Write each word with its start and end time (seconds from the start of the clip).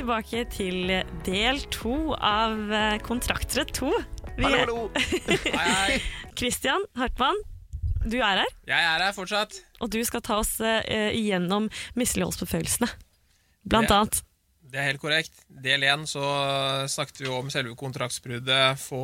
tilbake 0.00 0.46
til 0.48 0.92
del 1.26 1.58
to 1.74 2.14
av 2.16 2.56
Kontraktere 3.04 3.08
Kontraktrett 3.10 3.72
2. 3.76 3.90
Vi 4.38 4.46
Hallo, 4.46 4.60
hallo! 4.62 4.84
Hei, 5.58 5.72
hei. 5.74 5.96
Christian 6.38 6.84
Hartmann, 6.96 7.36
du 8.06 8.16
er 8.22 8.40
her, 8.40 8.52
Jeg 8.70 8.80
er 8.80 9.04
her 9.04 9.12
fortsatt. 9.12 9.58
og 9.80 9.90
du 9.92 9.98
skal 10.06 10.22
ta 10.24 10.38
oss 10.40 10.54
uh, 10.62 10.80
igjennom 11.12 11.68
misligholdsforfølgelsene. 12.00 12.88
Blant 13.68 13.90
det, 13.90 13.98
annet. 13.98 14.22
Det 14.70 14.80
er 14.80 14.88
helt 14.88 15.02
korrekt. 15.02 15.42
Del 15.50 15.84
én 15.84 16.06
så 16.08 16.24
snakket 16.88 17.20
vi 17.26 17.28
om 17.28 17.50
selve 17.52 17.76
kontraktsbruddet. 17.76 18.80
Få 18.80 19.02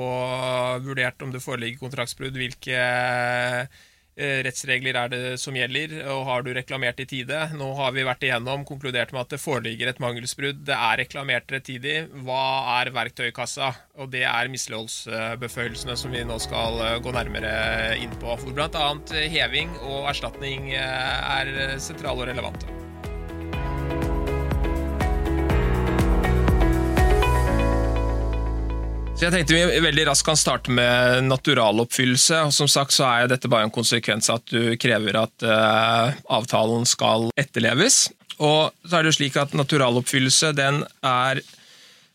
vurdert 0.86 1.20
om 1.26 1.34
det 1.34 1.44
foreligger 1.44 1.82
kontraktsbrudd. 1.82 2.38
Hvilke 2.40 2.78
eh, 2.78 3.84
rettsregler 4.16 4.96
er 4.96 5.10
det 5.12 5.22
som 5.40 5.56
gjelder, 5.56 5.98
og 6.12 6.22
har 6.28 6.44
du 6.44 6.52
reklamert 6.56 7.00
i 7.02 7.06
tide? 7.08 7.40
Nå 7.56 7.68
har 7.76 7.92
vi 7.92 8.06
vært 8.06 8.24
igjennom, 8.24 8.64
konkludert 8.68 9.12
med 9.12 9.26
at 9.26 9.34
det 9.34 9.42
foreligger 9.42 9.90
et 9.90 10.00
mangelsbrudd. 10.02 10.62
Det 10.68 10.76
er 10.76 11.02
reklamert 11.02 11.52
rettidig. 11.52 11.98
Hva 12.24 12.78
er 12.78 12.92
verktøykassa? 12.96 13.72
Og 14.00 14.10
det 14.14 14.24
er 14.28 14.52
misligholdsbeføyelsene 14.52 15.98
som 16.00 16.16
vi 16.16 16.24
nå 16.24 16.40
skal 16.42 16.80
eh, 16.86 16.96
gå 17.04 17.12
nærmere 17.16 17.52
inn 18.00 18.16
på. 18.20 18.38
Hvor 18.40 18.56
bl.a. 18.56 18.88
heving 19.36 19.76
og 19.82 20.10
erstatning 20.12 20.72
eh, 20.72 21.38
er 21.40 21.78
sentrale 21.82 22.24
og 22.24 22.30
relevante. 22.32 22.85
Så 29.16 29.24
jeg 29.24 29.32
tenkte 29.32 29.56
vi 29.56 29.80
veldig 29.80 30.02
raskt 30.10 30.26
kan 30.28 30.36
starte 30.36 30.72
med 30.76 31.24
naturaloppfyllelse. 31.24 32.42
og 32.44 32.52
Som 32.52 32.68
sagt 32.68 32.92
så 32.92 33.06
er 33.08 33.30
dette 33.32 33.48
bare 33.48 33.64
en 33.64 33.72
konsekvens 33.72 34.28
av 34.28 34.42
at 34.42 34.52
du 34.52 34.76
krever 34.76 35.16
at 35.16 35.32
uh, 35.40 36.12
avtalen 36.36 36.84
skal 36.84 37.30
etterleves. 37.40 38.10
Og 38.36 38.76
så 38.84 38.98
er 38.98 39.00
det 39.00 39.14
jo 39.14 39.16
slik 39.16 39.38
at 39.40 39.56
naturaloppfyllelse 39.56 40.52
den 40.58 40.82
er 41.00 41.40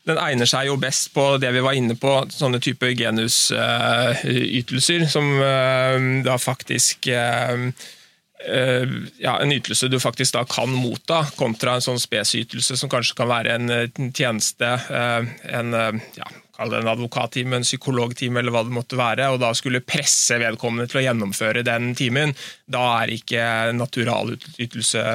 den 0.06 0.20
egner 0.22 0.46
seg 0.50 0.68
jo 0.70 0.78
best 0.82 1.12
på 1.14 1.38
det 1.42 1.52
vi 1.54 1.62
var 1.66 1.74
inne 1.78 1.96
på, 1.98 2.26
sånne 2.34 2.60
type 2.62 2.94
genusytelser, 2.98 5.08
som 5.10 5.42
eh, 5.46 5.98
da 6.26 6.38
faktisk 6.42 7.08
eh, 7.14 7.68
eh, 8.50 8.96
ja, 9.22 9.36
en 9.38 9.54
ytelse 9.54 9.88
du 9.94 10.00
faktisk 10.02 10.34
da 10.40 10.44
kan 10.50 10.74
motta, 10.74 11.22
kontra 11.38 11.76
en 11.78 11.86
sånn 11.86 12.02
spesytelse 12.02 12.80
som 12.82 12.90
kanskje 12.90 13.18
kan 13.22 13.30
være 13.30 13.54
en 13.60 13.70
eh, 13.76 13.86
tjeneste, 14.10 14.72
eh, 14.90 15.22
en 15.60 15.78
eh, 15.78 16.02
ja, 16.18 16.26
en 16.62 16.92
advokattime, 16.92 17.58
en 17.58 17.68
psykologtime 17.68 18.42
eller 18.42 18.54
hva 18.54 18.64
det 18.68 18.76
måtte 18.76 19.00
være, 19.00 19.32
og 19.34 19.42
da 19.42 19.52
skulle 19.58 19.84
presse 19.86 20.38
vedkommende 20.42 20.90
til 20.92 21.02
å 21.02 21.06
gjennomføre 21.08 21.66
den 21.68 21.94
timen, 21.98 22.36
da 22.72 22.84
er 23.02 23.16
ikke 23.18 23.46
naturalytelse 23.78 25.06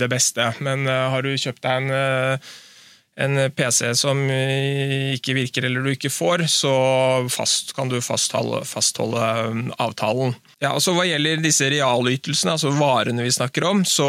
det 0.00 0.10
beste. 0.12 0.52
Men 0.64 0.84
eh, 0.88 1.06
har 1.14 1.24
du 1.24 1.32
kjøpt 1.36 1.64
deg 1.64 1.78
en 1.80 1.96
eh, 1.96 2.50
en 3.20 3.36
PC 3.52 3.90
som 3.98 4.22
eh, 4.32 5.12
ikke 5.16 5.34
virker 5.36 5.66
eller 5.66 5.84
du 5.84 5.92
ikke 5.92 6.12
får, 6.12 6.46
så 6.48 6.72
fast, 7.32 7.74
kan 7.76 7.90
du 7.90 7.98
fastholde, 8.00 8.62
fastholde 8.68 9.24
avtalen. 9.82 10.36
Ja, 10.62 10.72
og 10.72 10.80
så 10.84 10.94
Hva 10.96 11.06
gjelder 11.08 11.42
disse 11.44 11.68
realytelsene, 11.72 12.56
altså 12.56 12.72
varene 12.78 13.26
vi 13.26 13.34
snakker 13.34 13.66
om, 13.68 13.84
så 13.84 14.08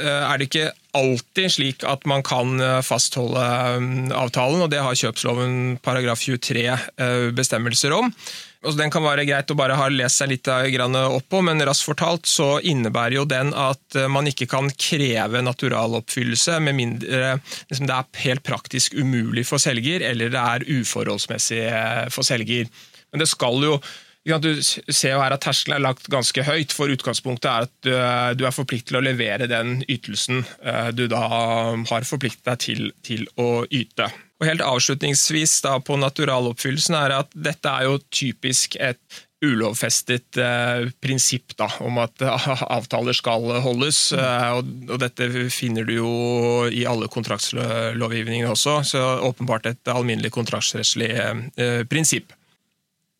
er 0.00 0.38
det 0.40 0.48
ikke 0.48 0.70
alltid 0.96 1.52
slik 1.54 1.84
at 1.88 2.04
man 2.08 2.22
kan 2.26 2.60
eh, 2.60 2.80
fastholde 2.84 3.42
um, 3.78 4.12
avtalen, 4.12 4.60
og 4.64 4.70
det 4.72 4.82
har 4.84 4.98
kjøpsloven 4.98 5.78
paragraf 5.84 6.20
23 6.24 6.66
eh, 6.68 7.28
bestemmelser 7.36 7.94
om. 7.96 8.12
Altså, 8.62 8.76
Den 8.78 8.92
kan 8.94 9.04
være 9.04 9.24
greit 9.26 9.50
å 9.50 9.56
bare 9.58 9.78
ha 9.78 9.88
lest 9.90 10.20
seg 10.20 10.34
litt 10.34 10.50
opp 10.52 11.26
på, 11.32 11.40
men 11.42 11.64
raskt 11.66 11.88
fortalt 11.88 12.28
så 12.30 12.60
innebærer 12.60 13.16
jo 13.16 13.26
den 13.28 13.54
at 13.56 13.98
eh, 13.98 14.10
man 14.12 14.28
ikke 14.28 14.50
kan 14.52 14.70
kreve 14.76 15.42
naturaloppfyllelse 15.42 16.60
med 16.62 16.78
mindre 16.78 17.34
liksom 17.70 17.88
det 17.88 17.96
er 17.96 18.22
helt 18.28 18.46
praktisk 18.46 18.94
umulig 18.94 19.46
for 19.48 19.62
selger, 19.62 20.04
eller 20.12 20.32
det 20.32 20.46
er 20.54 20.68
uforholdsmessig 20.68 21.64
eh, 21.66 22.06
for 22.12 22.28
selger. 22.28 22.68
Men 23.12 23.24
det 23.24 23.32
skal 23.32 23.64
jo 23.64 23.78
Du 24.22 24.52
ser 24.62 25.16
jo 25.16 25.22
her 25.22 25.34
at 25.34 25.42
terskelen 25.42 25.80
er 25.80 25.82
lagt 25.82 26.06
ganske 26.12 26.44
høyt, 26.46 26.70
for 26.74 26.92
utgangspunktet 26.92 27.48
er 27.50 27.66
at 27.66 27.72
du, 27.82 27.94
du 28.38 28.44
er 28.46 28.54
forpliktet 28.54 28.92
til 28.92 29.00
å 29.00 29.02
levere 29.02 29.48
den 29.50 29.80
ytelsen 29.90 30.44
eh, 30.62 30.92
du 30.94 31.08
da 31.10 31.24
har 31.26 32.06
forpliktet 32.06 32.46
deg 32.46 32.60
til, 32.62 32.92
til 33.02 33.26
å 33.34 33.64
yte. 33.66 34.06
Og 34.38 34.46
helt 34.46 34.62
avslutningsvis 34.66 35.60
da 35.66 35.76
på 35.82 35.98
naturaloppfyllelsen 35.98 36.96
er 36.98 37.16
at 37.18 37.34
dette 37.34 37.70
er 37.70 37.88
jo 37.88 37.98
typisk 38.14 38.78
et 38.78 39.22
ulovfestet 39.42 40.38
eh, 40.38 40.84
prinsipp 41.02 41.56
da, 41.58 41.66
om 41.82 41.98
at 42.02 42.22
eh, 42.22 42.46
avtaler 42.76 43.16
skal 43.16 43.48
holdes, 43.64 44.04
eh, 44.14 44.50
og, 44.54 44.70
og 44.86 45.02
dette 45.02 45.26
finner 45.50 45.88
du 45.88 45.96
jo 45.96 46.12
i 46.70 46.84
alle 46.86 47.10
kontraktslovgivningene 47.10 48.54
også, 48.54 48.76
så 48.86 49.02
åpenbart 49.26 49.66
et 49.72 49.92
alminnelig 49.94 50.30
kontraktsrettslig 50.38 51.10
eh, 51.10 51.82
prinsipp. 51.90 52.30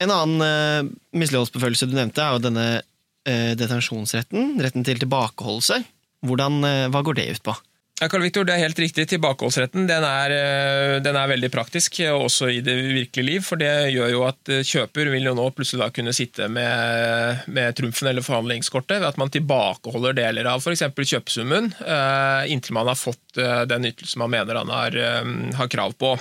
En 0.02 0.12
annen 0.12 0.42
uh, 0.42 0.92
misligholdsbefølelse 1.16 1.88
du 1.90 1.96
nevnte, 1.96 2.22
er 2.22 2.36
jo 2.36 2.44
denne 2.44 2.68
uh, 2.82 3.52
detensjonsretten. 3.58 4.56
Retten 4.62 4.86
til 4.86 5.02
tilbakeholdelse. 5.02 5.82
Hvordan, 6.26 6.62
uh, 6.66 6.88
hva 6.92 7.04
går 7.06 7.20
det 7.20 7.28
ut 7.36 7.46
på? 7.50 7.56
Ja, 8.02 8.08
Karl 8.10 8.24
Victor, 8.24 8.42
det 8.42 8.56
er 8.56 8.64
helt 8.64 8.80
riktig. 8.82 9.04
Tilbakeholdsretten 9.12 9.84
den 9.86 10.02
er, 10.02 10.32
eh, 10.34 10.96
den 11.04 11.14
er 11.14 11.28
veldig 11.30 11.50
praktisk, 11.54 12.00
eh, 12.00 12.10
også 12.10 12.48
i 12.50 12.58
det 12.58 12.74
virkelige 12.74 13.24
liv. 13.24 13.44
For 13.46 13.54
det 13.54 13.92
gjør 13.94 14.10
jo 14.10 14.24
at 14.26 14.50
eh, 14.50 14.64
kjøper 14.66 15.10
vil 15.12 15.28
jo 15.28 15.36
nå 15.38 15.44
plutselig 15.54 15.84
da 15.84 15.90
kunne 15.94 16.12
sitte 16.12 16.48
med, 16.50 17.44
med 17.46 17.76
trumfen 17.78 18.08
eller 18.10 18.26
forhandlingskortet 18.26 18.98
ved 18.98 19.06
at 19.12 19.20
man 19.22 19.30
tilbakeholder 19.30 20.18
deler 20.18 20.50
av 20.50 20.58
f.eks. 20.58 20.82
kjøpesummen 20.82 21.70
eh, 21.78 22.50
inntil 22.50 22.74
man 22.74 22.90
har 22.90 22.98
fått 22.98 23.38
eh, 23.38 23.62
den 23.70 23.86
ytelsen 23.86 24.18
man 24.18 24.34
mener 24.34 24.58
han 24.64 24.74
har, 24.74 24.98
eh, 24.98 25.54
har 25.60 25.70
krav 25.70 25.94
på. 25.94 26.16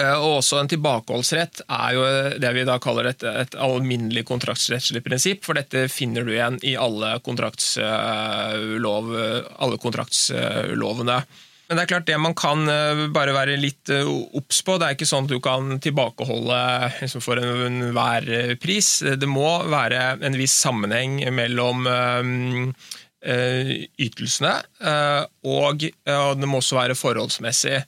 Eh, 0.00 0.16
Og 0.16 0.38
også 0.40 0.60
En 0.62 0.70
tilbakeholdsrett 0.72 1.62
er 1.68 1.92
jo 1.96 2.02
det 2.40 2.52
vi 2.56 2.64
da 2.68 2.78
kaller 2.82 3.10
et, 3.10 3.22
et 3.22 3.54
alminnelig 3.60 4.24
kontraktsrettslig 4.30 5.02
prinsipp, 5.04 5.44
for 5.44 5.58
dette 5.58 5.88
finner 5.92 6.24
du 6.24 6.32
igjen 6.32 6.58
i 6.64 6.76
alle, 6.80 7.18
kontraktslov, 7.24 9.14
alle 9.58 9.80
kontraktslovene. 9.82 11.22
Men 11.68 11.78
det 11.78 11.84
er 11.86 11.88
klart 11.88 12.08
det 12.08 12.16
man 12.20 12.34
kan 12.36 12.68
eh, 12.68 13.06
bare 13.14 13.32
være 13.32 13.54
litt 13.56 13.88
eh, 13.92 14.08
obs 14.36 14.58
på. 14.66 14.74
Det 14.76 14.88
er 14.88 14.96
ikke 14.96 15.08
sånn 15.08 15.24
at 15.28 15.32
du 15.32 15.38
kan 15.40 15.78
tilbakeholde 15.80 16.58
liksom 16.98 17.22
for 17.24 17.40
enhver 17.40 18.28
pris. 18.60 18.98
Det 19.16 19.28
må 19.30 19.46
være 19.72 20.18
en 20.20 20.36
viss 20.36 20.56
sammenheng 20.66 21.20
mellom 21.32 21.88
eh, 21.88 23.72
ytelsene, 24.04 24.52
eh, 24.84 25.22
og 25.48 25.86
det 25.86 26.48
må 26.50 26.60
også 26.60 26.76
være 26.80 26.98
forholdsmessig. 26.98 27.80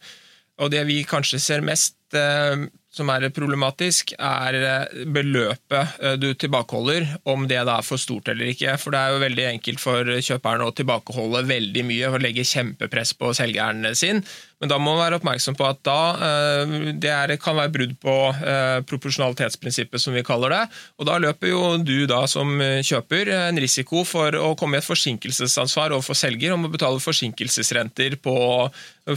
Og 0.62 0.70
det 0.70 0.84
vi 0.86 1.02
kanskje 1.08 1.40
ser 1.42 1.64
mest 1.66 1.96
eh, 2.14 2.66
som 2.94 3.10
er 3.10 3.26
problematisk, 3.34 4.12
er 4.22 4.58
eh, 4.60 5.00
beløpet 5.10 5.96
eh, 5.98 6.14
du 6.20 6.28
tilbakeholder, 6.38 7.08
om 7.30 7.48
det 7.50 7.58
da 7.66 7.80
er 7.80 7.86
for 7.86 7.98
stort 8.00 8.30
eller 8.30 8.52
ikke. 8.52 8.76
For 8.78 8.94
det 8.94 9.00
er 9.00 9.14
jo 9.14 9.24
veldig 9.24 9.46
enkelt 9.50 9.82
for 9.82 10.12
kjøperen 10.14 10.62
å 10.66 10.72
tilbakeholde 10.78 11.42
veldig 11.50 11.86
mye 11.90 12.12
og 12.12 12.22
legge 12.22 12.46
kjempepress 12.46 13.16
på 13.18 13.32
selgeren 13.34 13.90
sin. 13.98 14.22
Men 14.64 14.70
da 14.72 14.78
må 14.80 14.94
man 14.94 15.02
være 15.02 15.18
oppmerksom 15.20 15.58
på 15.58 15.66
at 15.68 15.82
da, 15.84 15.98
eh, 16.24 16.70
det 16.96 17.10
er, 17.12 17.34
kan 17.36 17.58
være 17.58 17.72
brudd 17.74 17.90
på 18.00 18.14
eh, 18.32 18.78
proporsjonalitetsprinsippet, 18.88 20.00
som 20.00 20.16
vi 20.16 20.24
kaller 20.24 20.54
det. 20.54 20.62
Og 20.96 21.08
da 21.10 21.18
løper 21.20 21.52
jo 21.52 21.74
du 21.84 22.06
da 22.08 22.22
som 22.30 22.56
kjøper 22.56 23.28
en 23.50 23.60
risiko 23.60 24.06
for 24.08 24.32
å 24.40 24.54
komme 24.56 24.78
i 24.78 24.80
et 24.80 24.88
forsinkelsesansvar 24.88 25.92
overfor 25.92 26.16
selger 26.16 26.56
om 26.56 26.64
å 26.64 26.72
betale 26.72 27.02
forsinkelsesrenter 27.04 28.16
på 28.24 28.36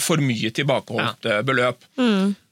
for 0.04 0.20
mye 0.20 0.52
tilbakeholdt 0.52 1.30
ja. 1.30 1.40
beløp. 1.48 1.86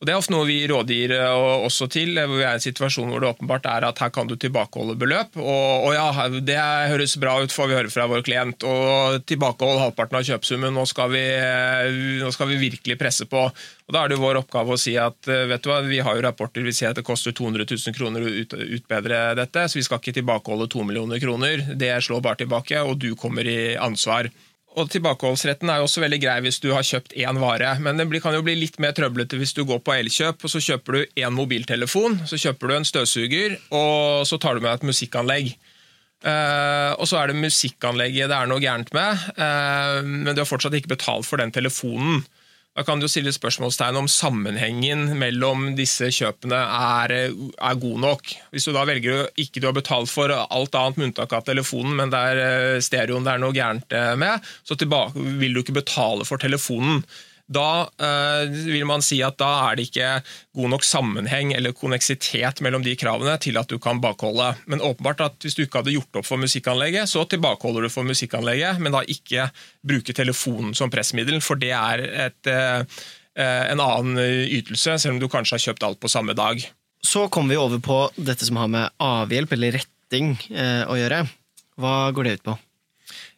Og 0.06 0.08
Det 0.08 0.14
er 0.14 0.20
ofte 0.22 0.36
noe 0.36 0.46
vi 0.46 0.60
rådgir 0.70 1.16
eh, 1.18 1.64
også 1.66 1.88
til, 1.90 2.12
eh, 2.14 2.28
hvor 2.30 2.38
vi 2.38 2.44
er 2.46 2.54
i 2.54 2.60
en 2.60 2.62
situasjon 2.62 3.10
hvor 3.10 3.24
det 3.24 3.32
åpenbart 3.32 3.64
er 3.66 3.88
at 3.88 3.98
her 4.04 4.12
kan 4.14 4.30
du 4.30 4.36
tilbakeholde 4.38 4.94
beløp. 5.02 5.34
Og, 5.42 5.88
og 5.88 5.96
ja, 5.98 6.28
det 6.46 6.60
høres 6.92 7.16
bra 7.18 7.40
ut, 7.42 7.50
får 7.50 7.72
vi 7.72 7.78
høre 7.80 7.90
fra 7.90 8.06
vår 8.12 8.22
klient. 8.28 8.62
Og 8.70 9.26
tilbakehold 9.26 9.82
halvparten 9.82 10.20
av 10.20 10.28
kjøpsummen, 10.28 10.78
nå 10.78 10.86
skal 10.92 11.10
vi, 11.10 11.24
eh, 11.26 11.90
nå 12.22 12.30
skal 12.38 12.52
vi 12.52 12.60
virkelig 12.68 12.85
presse 12.94 13.26
på. 13.26 13.42
Og 13.50 13.94
Da 13.96 14.04
er 14.04 14.12
det 14.12 14.20
jo 14.20 14.24
vår 14.24 14.44
oppgave 14.44 14.76
å 14.76 14.80
si 14.80 14.94
at 15.02 15.26
eh, 15.26 15.48
vet 15.50 15.66
du 15.66 15.72
hva, 15.72 15.82
vi 15.82 16.04
har 16.06 16.16
jo 16.16 16.26
rapporter 16.28 16.62
vi 16.62 16.74
sier 16.76 16.94
at 16.94 17.02
det 17.02 17.08
koster 17.08 17.34
200 17.34 17.66
000 17.66 17.98
kroner 17.98 18.22
å 18.22 18.34
ut, 18.44 18.54
utbedre 18.54 19.22
dette, 19.42 19.66
så 19.66 19.82
vi 19.82 19.86
skal 19.88 20.02
ikke 20.02 20.20
tilbakeholde 20.20 20.70
2 20.72 20.86
millioner 20.86 21.22
kroner. 21.24 21.66
Det 21.74 21.96
slår 22.06 22.22
bare 22.22 22.44
tilbake, 22.46 22.86
og 22.86 23.02
du 23.02 23.16
kommer 23.18 23.50
i 23.50 23.74
ansvar. 23.76 24.30
Og 24.76 24.90
Tilbakeholdsretten 24.92 25.70
er 25.72 25.80
jo 25.80 25.88
også 25.88 26.02
veldig 26.04 26.18
grei 26.20 26.36
hvis 26.44 26.60
du 26.64 26.68
har 26.76 26.84
kjøpt 26.84 27.16
én 27.16 27.40
vare, 27.40 27.70
men 27.80 28.00
det 28.00 28.20
kan 28.24 28.36
jo 28.36 28.44
bli 28.44 28.58
litt 28.60 28.76
mer 28.84 28.96
trøblete 28.96 29.40
hvis 29.40 29.56
du 29.56 29.64
går 29.68 29.80
på 29.86 29.96
Elkjøp 29.96 30.44
og 30.44 30.52
så 30.52 30.62
kjøper 30.64 30.98
du 30.98 31.22
én 31.24 31.36
mobiltelefon, 31.36 32.20
så 32.28 32.40
kjøper 32.42 32.68
du 32.68 32.76
en 32.76 32.88
støvsuger, 32.88 33.56
og 33.72 34.28
så 34.28 34.40
tar 34.42 34.58
du 34.58 34.66
med 34.66 34.74
et 34.76 34.88
musikkanlegg. 34.92 35.56
Uh, 36.26 36.96
og 36.98 37.06
så 37.08 37.20
er 37.20 37.30
det 37.30 37.38
musikkanlegget 37.38 38.32
det 38.32 38.38
er 38.38 38.48
noe 38.50 38.64
gærent 38.64 38.90
med, 38.96 39.26
uh, 39.38 40.00
men 40.02 40.34
du 40.34 40.42
har 40.42 40.50
fortsatt 40.50 40.74
ikke 40.76 40.96
betalt 40.96 41.28
for 41.28 41.40
den 41.40 41.54
telefonen. 41.56 42.24
Da 42.76 42.84
kan 42.84 43.00
du 43.00 43.06
jo 43.06 43.12
stille 43.12 43.32
spørsmålstegn 43.32 43.96
om 43.96 44.08
sammenhengen 44.12 45.14
mellom 45.16 45.70
disse 45.78 46.10
kjøpene 46.12 46.58
er, 46.60 47.14
er 47.32 47.78
god 47.80 48.02
nok. 48.04 48.34
Hvis 48.52 48.68
du 48.68 48.74
da 48.76 48.84
velger 48.88 49.16
å 49.16 49.30
ikke 49.40 49.64
du 49.64 49.70
har 49.70 49.78
betalt 49.78 50.12
for 50.12 50.34
alt 50.36 50.76
annet 50.76 51.00
med 51.00 51.10
unntak 51.10 51.38
av 51.38 51.46
telefonen, 51.48 51.96
men 52.02 52.12
det 52.12 52.24
er 52.34 52.42
eh, 52.44 52.82
stereoen 52.84 53.24
det 53.24 53.32
er 53.32 53.42
noe 53.46 53.56
gærent 53.56 53.96
eh, 53.96 54.12
med, 54.20 54.44
så 54.68 54.76
tilbake, 54.76 55.24
vil 55.40 55.56
du 55.56 55.64
ikke 55.64 55.78
betale 55.80 56.28
for 56.28 56.42
telefonen. 56.42 57.00
Da 57.46 57.86
eh, 58.02 58.50
vil 58.50 58.86
man 58.90 59.04
si 59.06 59.20
at 59.26 59.38
da 59.38 59.50
er 59.68 59.78
det 59.78 59.88
ikke 59.90 60.10
god 60.58 60.72
nok 60.74 60.86
sammenheng 60.86 61.54
eller 61.54 61.76
konneksitet 61.78 62.62
mellom 62.66 62.86
de 62.86 62.96
kravene 62.98 63.36
til 63.42 63.60
at 63.62 63.70
du 63.70 63.78
kan 63.82 64.02
bakholde. 64.02 64.54
Men 64.66 64.82
åpenbart 64.82 65.22
at 65.28 65.38
hvis 65.46 65.58
du 65.58 65.66
ikke 65.66 65.84
hadde 65.84 65.94
gjort 65.94 66.22
opp 66.22 66.30
for 66.30 66.42
musikkanlegget, 66.42 67.12
så 67.12 67.26
tilbakeholder 67.30 67.86
du 67.86 67.94
for 67.94 68.08
musikkanlegget, 68.08 68.82
men 68.82 68.96
da 68.96 69.04
ikke 69.06 69.50
bruke 69.86 70.16
telefonen 70.18 70.74
som 70.78 70.94
pressmiddel, 70.94 71.38
for 71.46 71.62
det 71.62 71.74
er 71.78 72.06
et, 72.30 72.50
eh, 72.50 73.06
en 73.36 73.84
annen 73.84 74.18
ytelse, 74.50 74.98
selv 74.98 75.16
om 75.16 75.22
du 75.22 75.30
kanskje 75.30 75.60
har 75.60 75.66
kjøpt 75.70 75.86
alt 75.86 76.02
på 76.02 76.12
samme 76.12 76.34
dag. 76.38 76.66
Så 77.06 77.28
kommer 77.30 77.54
vi 77.54 77.62
over 77.62 77.82
på 77.84 78.00
dette 78.18 78.48
som 78.48 78.58
har 78.58 78.72
med 78.72 78.90
avhjelp 78.98 79.52
eller 79.54 79.78
retting 79.78 80.34
eh, 80.50 80.86
å 80.90 80.98
gjøre. 80.98 81.28
Hva 81.78 81.98
går 82.16 82.26
det 82.26 82.40
ut 82.40 82.48
på? 82.50 82.56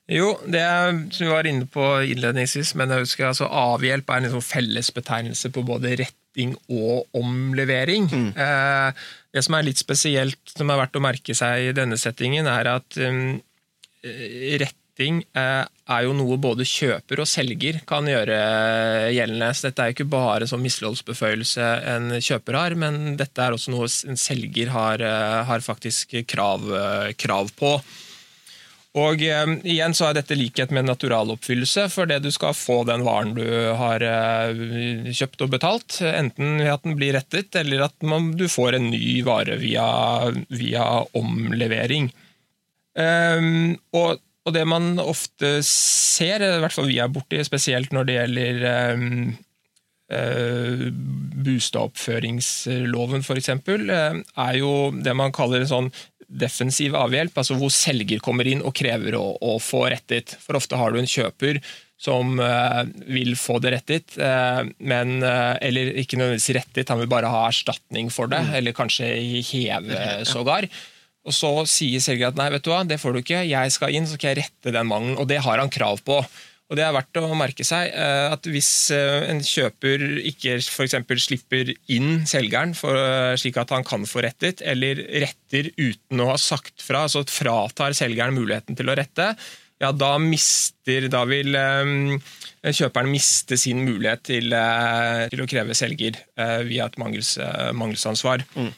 Jo, 0.07 0.37
det 0.47 0.63
som 1.11 1.25
vi 1.25 1.33
var 1.33 1.47
inne 1.49 1.67
på 1.67 1.83
innledningsvis, 2.07 2.71
men 2.79 2.93
jeg 2.93 3.03
husker 3.03 3.27
altså 3.27 3.49
avhjelp 3.51 4.07
er 4.07 4.21
en 4.21 4.27
liksom 4.29 4.45
fellesbetegnelse 4.45 5.51
på 5.51 5.65
både 5.67 5.97
retting 5.99 6.53
og 6.71 7.17
omlevering. 7.17 8.07
Mm. 8.07 8.29
Eh, 8.31 9.07
det 9.35 9.43
som 9.43 9.57
er 9.57 9.67
litt 9.67 9.83
spesielt, 9.83 10.39
som 10.53 10.71
er 10.71 10.79
verdt 10.79 10.95
å 10.95 11.03
merke 11.03 11.35
seg 11.35 11.67
i 11.67 11.75
denne 11.75 11.99
settingen, 11.99 12.47
er 12.47 12.71
at 12.77 12.99
um, 13.03 13.35
retting 14.63 15.19
eh, 15.35 15.67
er 15.67 16.07
jo 16.07 16.15
noe 16.15 16.39
både 16.39 16.63
kjøper 16.63 17.25
og 17.25 17.27
selger 17.27 17.83
kan 17.89 18.07
gjøre 18.07 18.39
gjeldende. 19.11 19.51
Så 19.51 19.67
dette 19.67 19.83
er 19.83 19.91
jo 19.91 19.99
ikke 19.99 20.11
bare 20.15 20.47
sånn 20.47 20.63
misligholdsbeføyelse 20.63 21.69
en 21.97 22.13
kjøper 22.15 22.61
har, 22.63 22.79
men 22.79 23.19
dette 23.19 23.43
er 23.43 23.59
også 23.59 23.75
noe 23.75 23.91
en 24.07 24.23
selger 24.23 24.71
har, 24.71 25.03
eh, 25.03 25.39
har 25.51 25.71
faktisk 25.71 26.21
krav, 26.31 26.63
krav 27.19 27.57
på. 27.59 27.75
Og 28.97 29.21
eh, 29.21 29.49
igjen 29.67 29.93
så 29.97 30.09
er 30.09 30.17
dette 30.17 30.37
likhet 30.37 30.71
med 30.73 30.87
naturaloppfyllelse, 30.87 31.87
for 31.93 32.09
det 32.09 32.21
du 32.25 32.31
skal 32.33 32.55
få 32.57 32.79
den 32.87 33.03
varen 33.05 33.35
du 33.37 33.45
har 33.77 34.03
eh, 34.03 35.09
kjøpt 35.13 35.43
og 35.45 35.51
betalt. 35.53 35.99
Enten 36.01 36.57
ved 36.63 36.71
at 36.73 36.85
den 36.87 36.97
blir 36.97 37.13
rettet, 37.17 37.53
eller 37.59 37.87
at 37.89 38.07
man, 38.07 38.31
du 38.39 38.47
får 38.49 38.79
en 38.79 38.89
ny 38.93 39.19
vare 39.27 39.59
via, 39.61 39.87
via 40.49 40.87
omlevering. 41.17 42.09
Um, 42.97 43.75
og, 43.93 44.17
og, 44.47 44.53
det 44.55 44.63
man 44.65 44.95
ofte 44.97 45.59
ser, 45.65 46.41
i 46.41 46.61
hvert 46.63 46.73
fall 46.73 46.89
vi 46.89 46.97
er 47.03 47.11
borti, 47.13 47.43
spesielt 47.45 47.93
når 47.93 48.07
det 48.07 48.15
gjelder 48.15 48.63
um, 48.95 49.35
uh, 50.09 50.87
bostadoppføringsloven 51.45 53.21
f.eks., 53.21 53.53
er 53.53 54.57
jo 54.57 54.71
det 54.97 55.13
man 55.19 55.35
kaller 55.35 55.61
en 55.61 55.69
sånn 55.75 55.91
defensiv 56.27 56.95
avhjelp, 56.99 57.35
altså 57.39 57.55
hvor 57.57 57.71
selger 57.73 58.19
kommer 58.23 58.47
inn 58.49 58.63
og 58.65 58.75
krever 58.75 59.15
å, 59.15 59.25
å 59.39 59.57
få 59.63 59.85
rettet. 59.93 60.35
For 60.43 60.59
ofte 60.59 60.79
har 60.79 60.91
du 60.91 60.99
en 60.99 61.09
kjøper 61.09 61.61
som 61.97 62.35
uh, 62.37 62.83
vil 63.09 63.33
få 63.39 63.57
det 63.63 63.71
rettet, 63.73 64.17
uh, 64.21 64.61
men, 64.77 65.17
uh, 65.23 65.55
eller 65.65 65.95
ikke 65.97 66.19
nødvendigvis 66.19 66.51
rettet, 66.59 66.91
han 66.93 67.01
vil 67.01 67.09
bare 67.09 67.31
ha 67.31 67.47
erstatning 67.47 68.11
for 68.13 68.29
det, 68.29 68.43
mm. 68.45 68.53
eller 68.59 68.75
kanskje 68.77 69.09
heve 69.49 70.03
sågar. 70.33 70.69
Og 71.27 71.35
så 71.35 71.49
sier 71.67 72.03
selger 72.03 72.29
at 72.29 72.37
nei, 72.39 72.51
vet 72.53 72.63
du 72.63 72.69
hva, 72.71 72.83
det 72.87 72.99
får 73.01 73.15
du 73.15 73.23
ikke, 73.23 73.41
jeg 73.49 73.73
skal 73.73 73.97
inn, 73.97 74.05
så 74.07 74.19
skal 74.19 74.31
jeg 74.31 74.45
rette 74.45 74.75
den 74.75 74.87
mangelen. 74.87 75.17
Og 75.19 75.27
det 75.27 75.41
har 75.43 75.59
han 75.59 75.73
krav 75.73 75.99
på. 76.07 76.21
Og 76.67 76.75
det 76.75 76.83
er 76.83 76.95
verdt 76.95 77.19
å 77.21 77.35
merke 77.37 77.63
seg 77.63 77.93
eh, 77.95 78.25
at 78.27 78.47
hvis 78.51 78.69
eh, 78.95 79.29
en 79.31 79.39
kjøper 79.43 80.01
ikke 80.27 80.57
f.eks. 80.59 80.97
slipper 81.23 81.71
inn 81.95 82.25
selgeren 82.27 82.73
for, 82.75 82.97
eh, 82.99 83.35
slik 83.39 83.59
at 83.61 83.71
han 83.71 83.87
kan 83.87 84.03
få 84.07 84.25
rettet, 84.25 84.63
eller 84.67 84.99
retter 85.23 85.71
uten 85.77 86.23
å 86.23 86.33
ha 86.33 86.35
sagt 86.41 86.83
fra, 86.83 87.05
altså 87.07 87.23
fratar 87.31 87.95
selgeren 87.95 88.35
muligheten 88.35 88.75
til 88.75 88.91
å 88.91 88.97
rette, 88.99 89.31
ja, 89.77 89.91
da 89.93 90.15
mister 90.17 91.05
Da 91.13 91.19
vil 91.29 91.53
kjøperen 91.53 93.11
miste 93.11 93.59
sin 93.61 93.83
mulighet 93.85 94.23
til, 94.25 94.55
til 95.29 95.43
å 95.43 95.45
kreve 95.51 95.75
selger 95.77 96.17
via 96.65 96.87
et 96.89 96.97
mangels, 96.97 97.35
mangelsansvar. 97.77 98.41
Mm. 98.57 98.71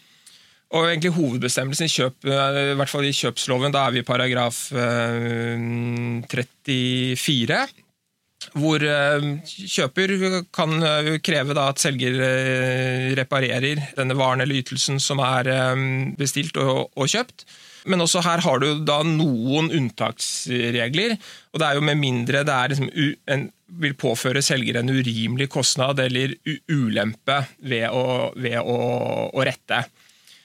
Og 0.70 0.86
egentlig 0.86 1.16
Hovedbestemmelsen 1.16 1.88
i 1.88 1.94
kjøp, 1.94 2.26
i 2.30 2.76
hvert 2.78 2.92
fall 2.92 3.06
i 3.08 3.16
kjøpsloven, 3.16 3.74
da 3.74 3.88
er 3.88 3.92
vi 3.96 4.04
i 4.04 4.06
paragraf 4.06 4.58
34 6.30 7.62
hvor 8.56 8.82
eh, 8.82 9.26
kjøper 9.46 10.14
kan 10.56 10.76
eh, 10.80 11.10
kreve 11.24 11.56
at 11.60 11.82
selger 11.82 12.16
eh, 12.24 13.10
reparerer 13.20 13.82
denne 13.98 14.16
varen 14.18 14.44
eller 14.44 14.62
ytelsen 14.62 15.00
som 15.04 15.20
er 15.24 15.50
bestilt 16.18 16.58
og, 16.62 16.90
kjøpt. 16.96 17.46
Men 17.90 18.04
også 18.04 18.24
her 18.26 18.44
har 18.44 18.60
du 18.62 18.84
da 18.86 19.00
noen 19.08 19.70
unntaksregler. 19.76 21.16
og 21.54 21.60
det 21.60 21.68
er 21.68 21.76
jo 21.76 21.82
Med 21.82 21.98
mindre 21.98 22.44
det 22.44 22.58
liksom 22.72 22.90
en, 23.28 23.50
vil 23.80 23.96
påføre 23.96 24.42
selger 24.42 24.80
en 24.80 24.90
urimelig 24.90 25.50
kostnad 25.50 26.00
eller 26.00 26.36
ulempe 26.68 27.44
ved 27.60 27.88
å, 27.90 28.32
ved 28.36 28.60
å, 28.60 28.78
å 29.32 29.46
rette. 29.46 29.86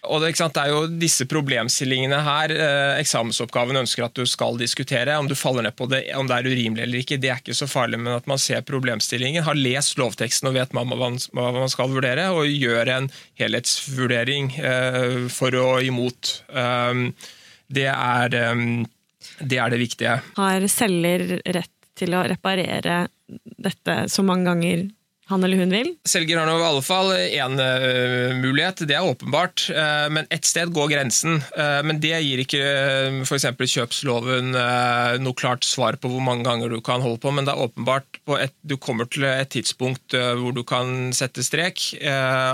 Og 0.09 0.23
det, 0.23 0.33
det, 0.39 0.61
er 0.61 0.71
jo 0.73 0.81
disse 1.01 1.27
problemstillingene 1.31 2.21
her 2.27 2.55
eh, 2.55 3.01
eksamensoppgaven 3.03 3.81
ønsker 3.83 4.07
at 4.07 4.17
du 4.17 4.25
skal 4.29 4.59
diskutere. 4.61 5.17
Om 5.21 5.29
du 5.31 5.37
faller 5.39 5.67
ned 5.67 5.77
på 5.79 5.89
det, 5.91 6.03
om 6.19 6.29
det 6.29 6.39
er 6.39 6.49
urimelig 6.51 6.85
eller 6.87 7.05
ikke, 7.05 7.19
det 7.21 7.31
er 7.33 7.43
ikke 7.43 7.57
så 7.57 7.69
farlig, 7.71 8.01
men 8.03 8.17
at 8.17 8.29
man 8.31 8.41
ser 8.41 8.65
problemstillingen, 8.67 9.45
har 9.47 9.59
lest 9.59 9.99
lovteksten 10.01 10.51
og 10.51 10.59
vet 10.59 10.75
hva 10.75 10.85
man, 10.89 11.21
hva 11.37 11.51
man 11.57 11.73
skal 11.73 11.93
vurdere, 11.93 12.31
og 12.35 12.51
gjør 12.51 12.93
en 12.97 13.11
helhetsvurdering 13.41 14.53
eh, 14.61 15.23
for 15.33 15.57
og 15.61 15.85
imot. 15.87 16.35
Um, 16.51 17.09
det, 17.73 17.89
er, 17.91 18.35
um, 18.53 18.85
det 19.41 19.61
er 19.61 19.73
det 19.73 19.81
viktige. 19.81 20.19
Har 20.37 20.69
selger 20.71 21.39
rett 21.45 21.71
til 21.95 22.17
å 22.17 22.25
reparere 22.27 23.05
dette 23.63 24.05
så 24.11 24.25
mange 24.27 24.51
ganger 24.51 24.85
han 25.31 25.45
eller 25.45 25.57
hun 25.57 25.73
vil? 25.73 25.91
Selger 26.09 26.41
har 26.41 26.49
nå 26.49 26.59
i 26.61 26.67
alle 26.67 26.83
fall 26.85 27.13
én 27.17 27.57
uh, 27.57 28.35
mulighet, 28.37 28.83
det 28.89 28.97
er 28.99 29.07
åpenbart. 29.09 29.67
Uh, 29.73 30.09
men 30.13 30.29
ett 30.35 30.45
sted 30.45 30.73
går 30.75 30.91
grensen. 30.93 31.39
Uh, 31.57 31.81
men 31.87 32.01
det 32.03 32.13
gir 32.21 32.43
ikke 32.43 32.61
uh, 32.61 33.23
f.eks. 33.25 33.49
kjøpsloven 33.75 34.53
noe 34.55 35.37
klart 35.39 35.65
svar 35.67 35.97
på 36.01 36.11
hvor 36.13 36.23
mange 36.25 36.45
ganger 36.47 36.73
du 36.73 36.81
kan 36.85 37.03
holde 37.05 37.23
på. 37.23 37.33
Men 37.33 37.49
det 37.49 37.55
er 37.55 37.65
åpenbart 37.65 38.21
et, 38.41 38.55
du 38.63 38.77
kommer 38.81 39.09
til 39.09 39.27
et 39.29 39.51
tidspunkt 39.53 40.15
hvor 40.15 40.55
du 40.57 40.63
kan 40.67 41.13
sette 41.17 41.45
strek, 41.45 41.81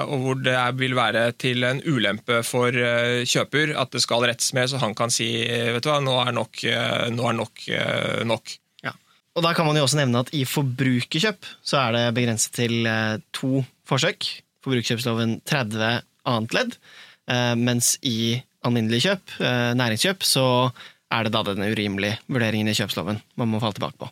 og 0.06 0.24
hvor 0.24 0.40
det 0.42 0.56
vil 0.80 0.96
være 0.98 1.22
til 1.40 1.64
en 1.66 1.82
ulempe 1.84 2.40
for 2.46 2.74
kjøper 2.74 3.74
at 3.78 3.92
det 3.94 4.02
skal 4.02 4.26
rettes 4.26 4.52
med, 4.56 4.70
så 4.70 4.80
han 4.82 4.96
kan 4.98 5.12
si 5.14 5.28
vet 5.46 5.84
du 5.84 5.90
hva, 5.90 6.00
nå 6.04 6.16
er 6.24 6.34
nok, 6.36 6.64
nå 7.14 7.28
er 7.30 7.38
nok 7.38 7.64
nok. 8.30 8.56
Og 9.38 9.44
da 9.46 9.52
kan 9.54 9.66
man 9.68 9.78
jo 9.78 9.84
også 9.86 10.00
nevne 10.00 10.22
at 10.24 10.32
i 10.34 10.42
forbrukerkjøp 10.48 11.46
så 11.62 11.78
er 11.84 11.96
det 11.96 12.04
begrenset 12.16 12.54
til 12.56 12.86
eh, 12.88 13.20
to 13.36 13.62
forsøk. 13.88 14.26
Forbrukerkjøpsloven 14.64 15.38
30 15.48 16.00
annet 16.30 16.56
ledd. 16.56 16.78
Eh, 17.30 17.54
mens 17.58 17.94
i 18.06 18.40
alminnelig 18.66 19.04
kjøp, 19.06 19.36
eh, 19.38 19.70
næringskjøp, 19.78 20.26
så 20.26 20.46
er 21.10 21.26
det 21.26 21.34
da 21.34 21.44
den 21.46 21.62
urimelige 21.66 22.18
vurderingen 22.30 22.70
i 22.70 22.76
kjøpsloven 22.76 23.22
man 23.38 23.50
må 23.50 23.62
falle 23.62 23.78
tilbake 23.78 24.02
på. 24.02 24.10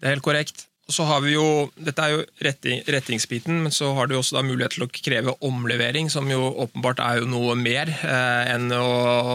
Det 0.00 0.08
er 0.08 0.16
helt 0.16 0.26
korrekt. 0.26 0.66
Så 0.90 1.06
har 1.06 1.22
vi 1.22 1.34
jo, 1.36 1.70
Dette 1.78 2.02
er 2.02 2.14
jo 2.14 2.22
retting, 2.44 2.82
rettingsbiten, 2.90 3.62
men 3.64 3.74
så 3.74 3.92
har 3.96 4.08
du 4.10 4.16
også 4.18 4.36
da 4.36 4.44
mulighet 4.46 4.74
til 4.76 4.86
å 4.86 4.90
kreve 4.90 5.34
omlevering, 5.46 6.10
som 6.12 6.28
jo 6.30 6.40
åpenbart 6.64 7.02
er 7.04 7.20
jo 7.20 7.28
noe 7.30 7.54
mer 7.58 7.92
eh, 7.94 8.50
enn 8.54 8.70
å, 8.74 8.86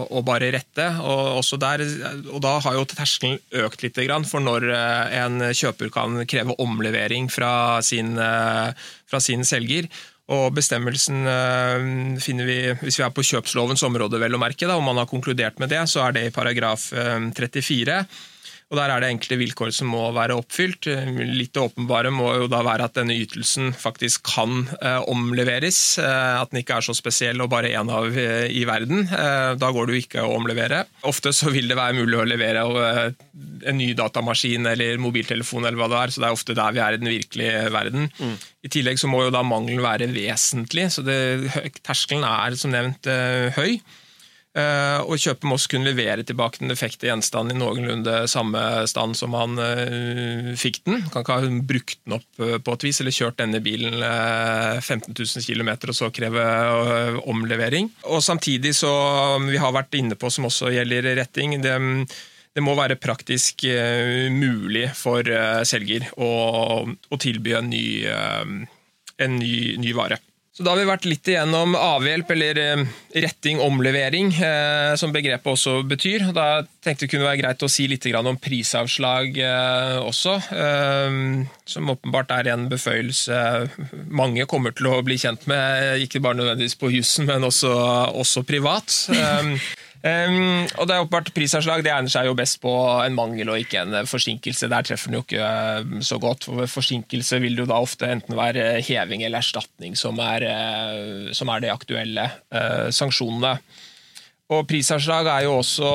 å, 0.06 0.22
bare 0.26 0.52
rette. 0.54 0.88
Og, 1.00 1.40
også 1.40 1.58
der, 1.60 1.84
og 2.28 2.42
Da 2.44 2.56
har 2.64 2.76
jo 2.76 2.84
terskelen 2.90 3.40
økt 3.64 3.86
litt 3.86 4.00
for 4.28 4.44
når 4.44 4.68
eh, 4.70 5.16
en 5.22 5.48
kjøper 5.56 5.90
kan 5.94 6.20
kreve 6.28 6.56
omlevering 6.62 7.30
fra 7.32 7.80
sin, 7.82 8.16
eh, 8.20 8.76
fra 9.08 9.22
sin 9.22 9.44
selger. 9.48 9.88
Og 10.36 10.50
Bestemmelsen 10.54 11.26
eh, 11.30 12.20
finner 12.22 12.48
vi 12.48 12.60
hvis 12.82 13.00
vi 13.00 13.04
er 13.06 13.12
på 13.14 13.24
kjøpslovens 13.24 13.84
område, 13.86 14.20
vel 14.20 14.36
å 14.36 14.42
merke. 14.42 14.68
Da, 14.68 14.76
om 14.76 14.88
man 14.88 15.00
har 15.00 15.08
konkludert 15.10 15.60
med 15.62 15.72
det, 15.72 15.84
så 15.88 16.04
er 16.06 16.16
det 16.16 16.28
i 16.28 16.34
paragraf 16.34 16.90
34. 16.92 18.02
Eh, 18.66 18.72
og 18.72 18.76
Der 18.76 18.90
er 18.90 19.00
det 19.00 19.10
enkelte 19.10 19.38
vilkår 19.38 19.70
som 19.72 19.90
må 19.92 20.12
være 20.14 20.36
oppfylt. 20.36 20.86
Litt 21.36 21.56
åpenbare 21.56 22.10
må 22.10 22.32
jo 22.34 22.48
da 22.50 22.62
være 22.66 22.84
at 22.88 22.96
denne 22.96 23.14
ytelsen 23.14 23.72
faktisk 23.72 24.26
kan 24.26 24.68
eh, 24.80 25.02
omleveres. 25.06 25.98
Eh, 25.98 26.40
at 26.40 26.50
den 26.50 26.62
ikke 26.62 26.78
er 26.78 26.86
så 26.86 26.94
spesiell 26.96 27.40
og 27.40 27.50
bare 27.50 27.70
én 27.70 27.90
av 27.90 28.10
eh, 28.10 28.48
i 28.50 28.64
verden. 28.66 29.06
Eh, 29.06 29.54
da 29.58 29.70
går 29.70 29.86
det 29.86 29.94
jo 29.94 30.02
ikke 30.02 30.24
å 30.24 30.34
omlevere. 30.36 30.84
Ofte 31.06 31.32
så 31.32 31.50
vil 31.54 31.68
det 31.68 31.78
være 31.78 31.98
mulig 32.00 32.18
å 32.18 32.26
levere 32.26 32.64
eh, 32.82 33.12
en 33.66 33.78
ny 33.78 33.92
datamaskin 33.98 34.66
eller 34.66 34.98
mobiltelefon, 35.02 35.64
eller 35.64 35.78
hva 35.78 35.88
det 35.90 36.00
er, 36.00 36.14
så 36.14 36.22
det 36.22 36.28
er 36.28 36.38
ofte 36.38 36.56
der 36.56 36.74
vi 36.74 36.82
er 36.82 36.96
i 36.96 37.00
den 37.00 37.10
virkelige 37.10 37.68
verden. 37.74 38.10
Mm. 38.18 38.34
I 38.66 38.72
tillegg 38.72 38.98
så 39.00 39.10
må 39.10 39.22
jo 39.24 39.34
da 39.34 39.44
mangelen 39.46 39.84
være 39.84 40.10
vesentlig, 40.10 40.88
så 40.94 41.04
det, 41.06 41.18
terskelen 41.86 42.26
er 42.26 42.58
som 42.58 42.74
nevnt 42.74 43.06
eh, 43.10 43.54
høy. 43.56 43.78
Eh, 44.56 45.00
og 45.04 45.20
kjøper 45.20 45.48
må 45.50 45.58
også 45.58 45.74
kunne 45.74 45.90
levere 45.90 46.24
tilbake 46.24 46.62
den 46.62 46.70
defekte 46.72 47.10
gjenstanden 47.10 47.58
i 47.58 47.60
noenlunde 47.60 48.22
samme 48.30 48.60
stand 48.88 49.16
som 49.18 49.34
han 49.36 49.58
uh, 49.60 50.54
fikk 50.56 50.80
den. 50.86 51.02
Kan 51.12 51.26
ikke 51.26 51.36
ha 51.36 51.50
brukt 51.72 51.98
den 52.06 52.16
opp 52.16 52.40
uh, 52.40 52.56
på 52.64 52.76
et 52.76 52.86
vis, 52.86 53.00
eller 53.02 53.12
kjørt 53.12 53.36
denne 53.42 53.60
bilen 53.64 53.98
uh, 54.00 54.80
15 54.80 55.12
000 55.12 55.44
km 55.44 55.70
og 55.76 55.98
så 55.98 56.08
kreve 56.14 56.46
omlevering. 57.28 57.90
Og 58.08 58.24
Samtidig 58.24 58.72
så 58.78 58.92
vi 59.44 59.60
har 59.60 59.76
vært 59.76 59.98
inne 59.98 60.16
på, 60.16 60.30
som 60.32 60.48
også 60.48 60.72
gjelder 60.72 61.10
retting, 61.20 61.58
det, 61.60 61.76
det 62.56 62.64
må 62.64 62.72
være 62.78 62.96
praktisk 62.96 63.66
mulig 64.32 64.88
for 64.96 65.28
selger 65.68 66.08
å 66.16 67.18
tilby 67.20 67.54
en 67.58 67.68
ny, 67.70 67.86
en 68.08 69.36
ny, 69.36 69.52
ny 69.82 69.92
vare. 69.96 70.18
Så 70.56 70.64
Da 70.64 70.72
har 70.72 70.78
vi 70.80 70.86
vært 70.88 71.04
litt 71.04 71.28
igjennom 71.28 71.74
avhjelp 71.76 72.30
eller 72.32 72.58
eh, 72.62 72.84
retting, 73.20 73.58
omlevering, 73.60 74.30
eh, 74.40 74.94
som 74.96 75.12
begrepet 75.12 75.50
også 75.52 75.82
betyr. 75.84 76.30
Da 76.32 76.62
tenkte 76.80 77.04
det 77.04 77.10
kunne 77.12 77.26
være 77.26 77.42
greit 77.42 77.64
å 77.66 77.68
si 77.68 77.84
litt 77.92 78.08
om 78.16 78.38
prisavslag 78.40 79.36
eh, 79.36 79.98
også, 80.00 80.38
som 81.68 81.92
åpenbart 81.92 82.32
er 82.32 82.48
en 82.54 82.70
beføyelse 82.72 83.36
mange 84.08 84.46
kommer 84.48 84.72
til 84.72 84.88
å 84.88 85.02
bli 85.04 85.18
kjent 85.20 85.44
med, 85.50 86.00
ikke 86.06 86.22
bare 86.24 86.40
nødvendigvis 86.40 86.78
på 86.80 86.94
jussen, 86.94 87.28
men 87.28 87.44
også, 87.44 87.74
også 88.16 88.46
privat. 88.48 88.94
Eh, 90.04 90.26
Um, 90.26 90.66
og 90.78 90.86
det 90.88 90.94
er 90.94 91.02
åpenbart 91.04 91.32
Prisavslag 91.34 91.82
det 91.84 91.92
egner 91.92 92.12
seg 92.12 92.28
jo 92.28 92.36
best 92.38 92.58
på 92.62 92.72
en 93.02 93.16
mangel 93.16 93.50
og 93.52 93.60
ikke 93.62 93.82
en 93.82 94.08
forsinkelse. 94.08 94.68
Der 94.72 94.86
treffer 94.86 95.10
den 95.10 95.18
jo 95.18 95.24
ikke 95.24 95.42
uh, 95.42 96.00
så 96.04 96.18
godt. 96.22 96.46
For 96.48 96.70
forsinkelse 96.70 97.40
vil 97.42 97.56
det 97.56 97.64
jo 97.64 97.70
da 97.70 97.80
ofte 97.82 98.08
enten 98.10 98.36
være 98.38 98.80
heving 98.86 99.24
eller 99.26 99.42
erstatning 99.42 99.96
som 99.98 100.20
er, 100.22 100.46
uh, 100.46 101.32
som 101.36 101.50
er 101.52 101.64
de 101.64 101.72
aktuelle 101.72 102.28
uh, 102.54 102.88
sanksjonene. 102.94 103.56
Og 104.54 104.66
prisavslag 104.70 105.26
er 105.32 105.46
jo 105.48 105.56
også 105.58 105.92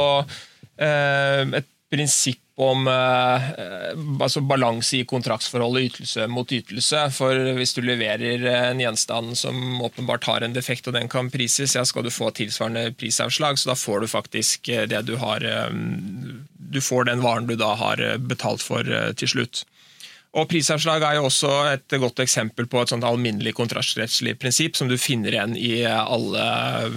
et 0.82 1.68
prinsipp 1.92 2.41
om 2.56 2.88
eh, 2.88 3.42
altså 4.22 4.42
balanse 4.44 4.98
i 4.98 5.06
kontraktsforholdet 5.08 5.84
ytelse 5.90 6.28
mot 6.28 6.52
ytelse. 6.52 7.12
For 7.16 7.54
hvis 7.58 7.74
du 7.78 7.82
leverer 7.86 8.44
en 8.52 8.80
gjenstand 8.82 9.38
som 9.40 9.82
åpenbart 9.82 10.28
har 10.28 10.42
en 10.44 10.56
defekt 10.56 10.88
og 10.88 10.94
den 10.98 11.10
kan 11.12 11.32
prises, 11.32 11.76
ja, 11.78 11.86
skal 11.88 12.04
du 12.06 12.12
få 12.14 12.32
tilsvarende 12.36 12.92
prisavslag, 13.00 13.60
så 13.60 13.72
da 13.72 13.76
får 13.80 13.98
du 14.04 14.08
faktisk 14.12 14.70
eh, 14.70 14.88
det 14.92 15.02
du 15.08 15.16
har 15.22 15.40
eh, 15.48 15.70
Du 16.72 16.82
får 16.82 17.04
den 17.10 17.24
varen 17.24 17.48
du 17.48 17.56
da 17.60 17.74
har 17.76 18.18
betalt 18.18 18.62
for 18.64 18.84
til 19.20 19.28
slutt. 19.28 19.66
Og 20.32 20.48
Prisavslag 20.48 21.04
er 21.04 21.16
jo 21.18 21.26
også 21.28 21.50
et 21.74 21.92
godt 22.00 22.20
eksempel 22.24 22.64
på 22.72 22.80
et 22.80 22.88
sånt 22.94 23.04
alminnelig 23.04 23.52
kontraktsrettslig 23.58 24.40
prinsipp 24.40 24.80
som 24.80 24.88
du 24.88 24.96
finner 24.96 25.36
igjen 25.36 25.60
i 25.60 25.84
alle, 25.84 26.40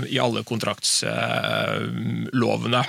i 0.07 0.23
alle 0.23 0.47
kontraktslovene. 0.47 2.85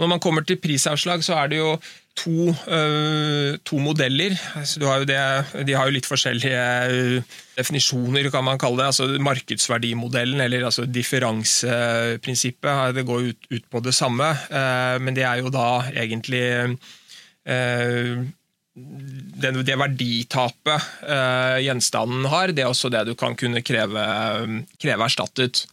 Når 0.00 0.14
man 0.14 0.22
kommer 0.22 0.46
til 0.48 0.60
prisavslag, 0.60 1.24
så 1.24 1.42
er 1.42 1.52
det 1.52 1.60
jo 1.60 1.74
to, 2.16 2.50
uh, 2.50 3.56
to 3.66 3.78
modeller. 3.82 4.30
Altså, 4.56 4.80
har 4.88 5.04
det, 5.08 5.18
de 5.68 5.74
har 5.76 5.88
jo 5.88 5.96
litt 5.96 6.08
forskjellige 6.08 6.64
uh, 6.90 7.22
definisjoner, 7.58 8.30
kan 8.32 8.44
man 8.46 8.58
kalle 8.60 8.78
det. 8.80 8.86
Altså, 8.92 9.04
markedsverdimodellen, 9.22 10.40
eller 10.44 10.60
altså, 10.70 10.82
differanseprinsippet, 10.88 12.94
det 12.96 13.08
går 13.08 13.20
ut, 13.30 13.40
ut 13.52 13.66
på 13.70 13.78
det 13.84 13.94
samme. 13.96 14.28
Uh, 14.50 14.96
men 15.02 15.16
det 15.16 15.24
er 15.28 15.36
jo 15.44 15.48
da 15.54 15.68
egentlig 15.92 16.44
det 18.80 19.76
verditapet 19.76 20.80
gjenstanden 21.60 22.24
har, 22.30 22.52
det 22.54 22.62
er 22.62 22.70
også 22.70 22.88
det 22.92 23.02
du 23.08 23.14
kan 23.18 23.34
kunne 23.36 23.62
kreve, 23.66 24.04
kreve 24.80 25.04
erstattet. 25.04 25.66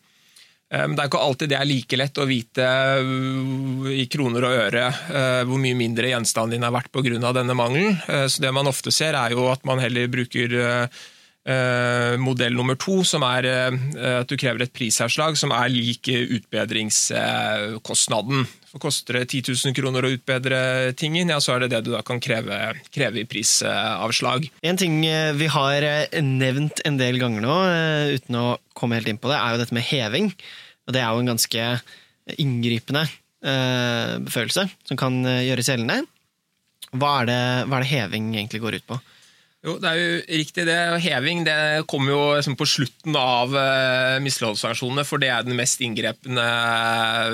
Eh, 0.67 0.87
det 0.91 0.99
er 0.99 1.07
ikke 1.07 1.21
alltid 1.23 1.51
det 1.51 1.57
er 1.57 1.69
like 1.69 1.99
lett 1.99 2.19
å 2.19 2.27
vite 2.27 2.65
eh, 2.99 3.91
i 4.03 4.07
kroner 4.11 4.47
og 4.47 4.63
øre 4.65 4.87
eh, 4.89 5.43
hvor 5.47 5.61
mye 5.63 5.77
mindre 5.79 6.11
gjenstanden 6.11 6.57
din 6.57 6.67
har 6.67 6.75
vært 6.75 6.91
pga. 6.91 7.31
denne 7.31 7.55
mangelen. 7.55 7.95
Så 8.27 8.41
Det 8.43 8.51
man 8.51 8.67
ofte 8.67 8.91
ser, 8.91 9.15
er 9.15 9.31
jo 9.31 9.47
at 9.51 9.63
man 9.65 9.79
heller 9.79 10.07
bruker 10.11 10.89
modell 12.19 12.51
nummer 12.57 12.75
to, 12.75 13.03
som 13.07 13.23
er 13.23 13.47
at 13.47 14.27
du 14.27 14.35
krever 14.35 14.59
et 14.65 14.73
prisavslag 14.75 15.37
som 15.39 15.47
er 15.55 15.71
lik 15.71 16.03
utbedringskostnaden. 16.11 18.43
For 18.67 18.83
Koster 18.83 19.15
det 19.15 19.31
10 19.31 19.71
000 19.71 19.77
kroner 19.77 20.03
å 20.03 20.11
utbedre 20.11 20.91
tingen, 20.99 21.31
ja, 21.31 21.39
så 21.39 21.55
er 21.55 21.63
det 21.63 21.71
det 21.71 21.79
du 21.85 21.91
da 21.93 22.01
kan 22.03 22.19
kreve, 22.19 22.75
kreve 22.91 23.23
i 23.23 23.29
prisavslag. 23.31 24.51
En 24.59 24.75
ting 24.79 25.07
vi 25.39 25.47
har 25.53 25.79
nevnt 26.19 26.83
en 26.83 26.99
del 26.99 27.15
ganger 27.23 27.41
nå, 27.47 27.57
uten 28.19 28.35
å 28.41 28.59
komme 28.75 28.99
helt 28.99 29.07
inn 29.07 29.23
på 29.23 29.31
det, 29.31 29.39
er 29.39 29.55
jo 29.55 29.63
dette 29.63 29.77
med 29.79 29.87
heving. 29.87 30.27
Og 30.83 30.91
det 30.95 31.01
er 31.03 31.07
jo 31.07 31.21
en 31.23 31.31
ganske 31.31 31.63
inngripende 32.43 33.07
følelse 34.27 34.67
som 34.83 34.99
kan 34.99 35.23
gjøres 35.23 35.71
gjeldende. 35.71 36.03
Hva 36.97 37.11
er, 37.21 37.25
det, 37.29 37.41
hva 37.67 37.75
er 37.77 37.83
det 37.83 37.91
heving 37.91 38.25
egentlig 38.35 38.61
går 38.63 38.77
ut 38.81 38.89
på? 38.91 38.95
Jo, 39.65 39.73
Det 39.81 39.89
er 39.89 39.97
jo 39.97 40.19
riktig 40.37 40.65
det. 40.69 40.77
Heving 41.01 41.41
det 41.47 41.57
kommer 41.89 42.13
jo 42.13 42.21
liksom 42.37 42.55
på 42.59 42.67
slutten 42.69 43.17
av 43.17 43.55
uh, 43.57 44.19
misligholdssanksjonene, 44.23 45.03
for 45.07 45.19
det 45.21 45.31
er 45.33 45.47
den 45.47 45.57
mest 45.57 45.81
inngrepende 45.83 46.45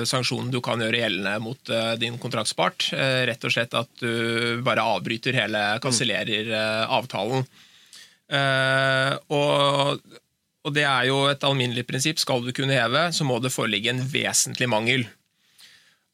sanksjonen 0.08 0.48
du 0.50 0.58
kan 0.64 0.80
gjøre 0.80 1.02
gjeldende 1.02 1.36
mot 1.44 1.70
uh, 1.70 1.92
din 2.00 2.16
kontraktspart. 2.22 2.88
Rett 3.28 3.44
og 3.44 3.54
slett 3.54 3.76
at 3.76 3.92
du 4.00 4.64
bare 4.64 4.86
avbryter 4.96 5.36
hele, 5.36 5.62
kansellerer 5.84 6.50
avtalen. 6.88 7.44
og 9.28 10.00
og 10.64 10.72
det 10.72 10.86
er 10.88 11.10
jo 11.10 11.26
et 11.28 11.44
alminnelig 11.44 11.84
prinsipp. 11.84 12.20
Skal 12.20 12.40
du 12.40 12.48
kunne 12.56 12.72
heve, 12.72 13.10
så 13.12 13.26
må 13.28 13.36
det 13.42 13.52
foreligge 13.52 13.92
en 13.92 14.00
vesentlig 14.08 14.68
mangel. 14.72 15.04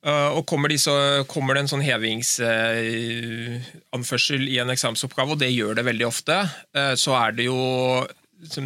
Uh, 0.00 0.33
og 0.33 0.47
kommer, 0.49 0.73
de 0.73 0.80
så, 0.80 1.21
kommer, 1.28 1.52
det 1.54 1.61
en 1.66 1.73
sånn 1.75 1.85
hevingsanførsel 1.85 4.47
uh, 4.47 4.49
i 4.49 4.57
en 4.62 4.73
eksamensoppgave, 4.73 5.30
og 5.35 5.40
det 5.42 5.50
gjør 5.52 5.75
det 5.76 5.85
veldig 5.90 6.07
ofte, 6.09 6.37
uh, 6.76 6.95
så 6.97 7.12
er 7.19 7.30
det 7.37 7.45
jo 7.50 7.61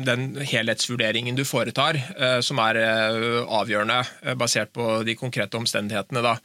den 0.06 0.38
helhetsvurderingen 0.38 1.34
du 1.34 1.42
foretar, 1.42 1.98
uh, 2.14 2.38
som 2.38 2.54
er 2.62 2.78
avgjørende, 2.78 4.06
basert 4.38 4.70
på 4.78 5.02
de 5.02 5.18
konkrete 5.18 5.58
omstendighetene. 5.58 6.22
da. 6.22 6.38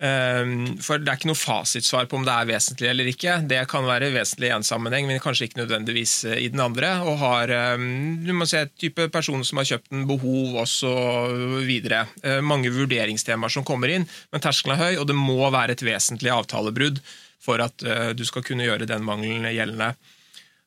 Ehm, 0.00 0.78
for 0.80 0.98
Det 0.98 1.12
er 1.12 1.18
ikke 1.18 1.28
noe 1.28 1.36
fasitsvar 1.36 2.06
på 2.08 2.16
om 2.16 2.24
det 2.24 2.32
er 2.32 2.48
vesentlig 2.48 2.88
eller 2.88 3.10
ikke. 3.10 3.36
Det 3.48 3.60
kan 3.68 3.84
være 3.84 4.12
vesentlig 4.14 4.48
i 4.48 4.54
én 4.56 4.64
sammenheng, 4.64 5.06
men 5.06 5.20
kanskje 5.20 5.48
ikke 5.48 5.60
nødvendigvis 5.60 6.14
eh, 6.24 6.38
i 6.46 6.48
den 6.48 6.62
andre. 6.64 6.94
Og 7.04 7.18
har 7.20 7.52
ehm, 7.52 8.24
du 8.24 8.32
må 8.32 8.48
se 8.48 8.64
type 8.80 9.10
person 9.12 9.44
som 9.44 9.60
har 9.60 9.68
kjøpt 9.68 9.92
en 9.92 10.06
behov 10.08 10.62
osv. 10.64 11.64
videre 11.66 12.06
mange 12.40 12.70
vurderingstemaer 12.72 13.52
som 13.52 13.64
kommer 13.66 13.92
inn, 13.92 14.06
men 14.32 14.42
terskelen 14.42 14.76
er 14.76 14.84
høy, 14.84 15.00
og 15.02 15.08
det 15.10 15.16
må 15.18 15.50
være 15.52 15.76
et 15.76 15.84
vesentlig 15.84 16.32
avtalebrudd 16.32 17.00
for 17.40 17.62
at 17.64 17.84
eh, 17.84 18.12
du 18.16 18.24
skal 18.28 18.44
kunne 18.46 18.66
gjøre 18.66 18.88
den 18.88 19.04
mangelen 19.06 19.48
gjeldende. 19.52 19.94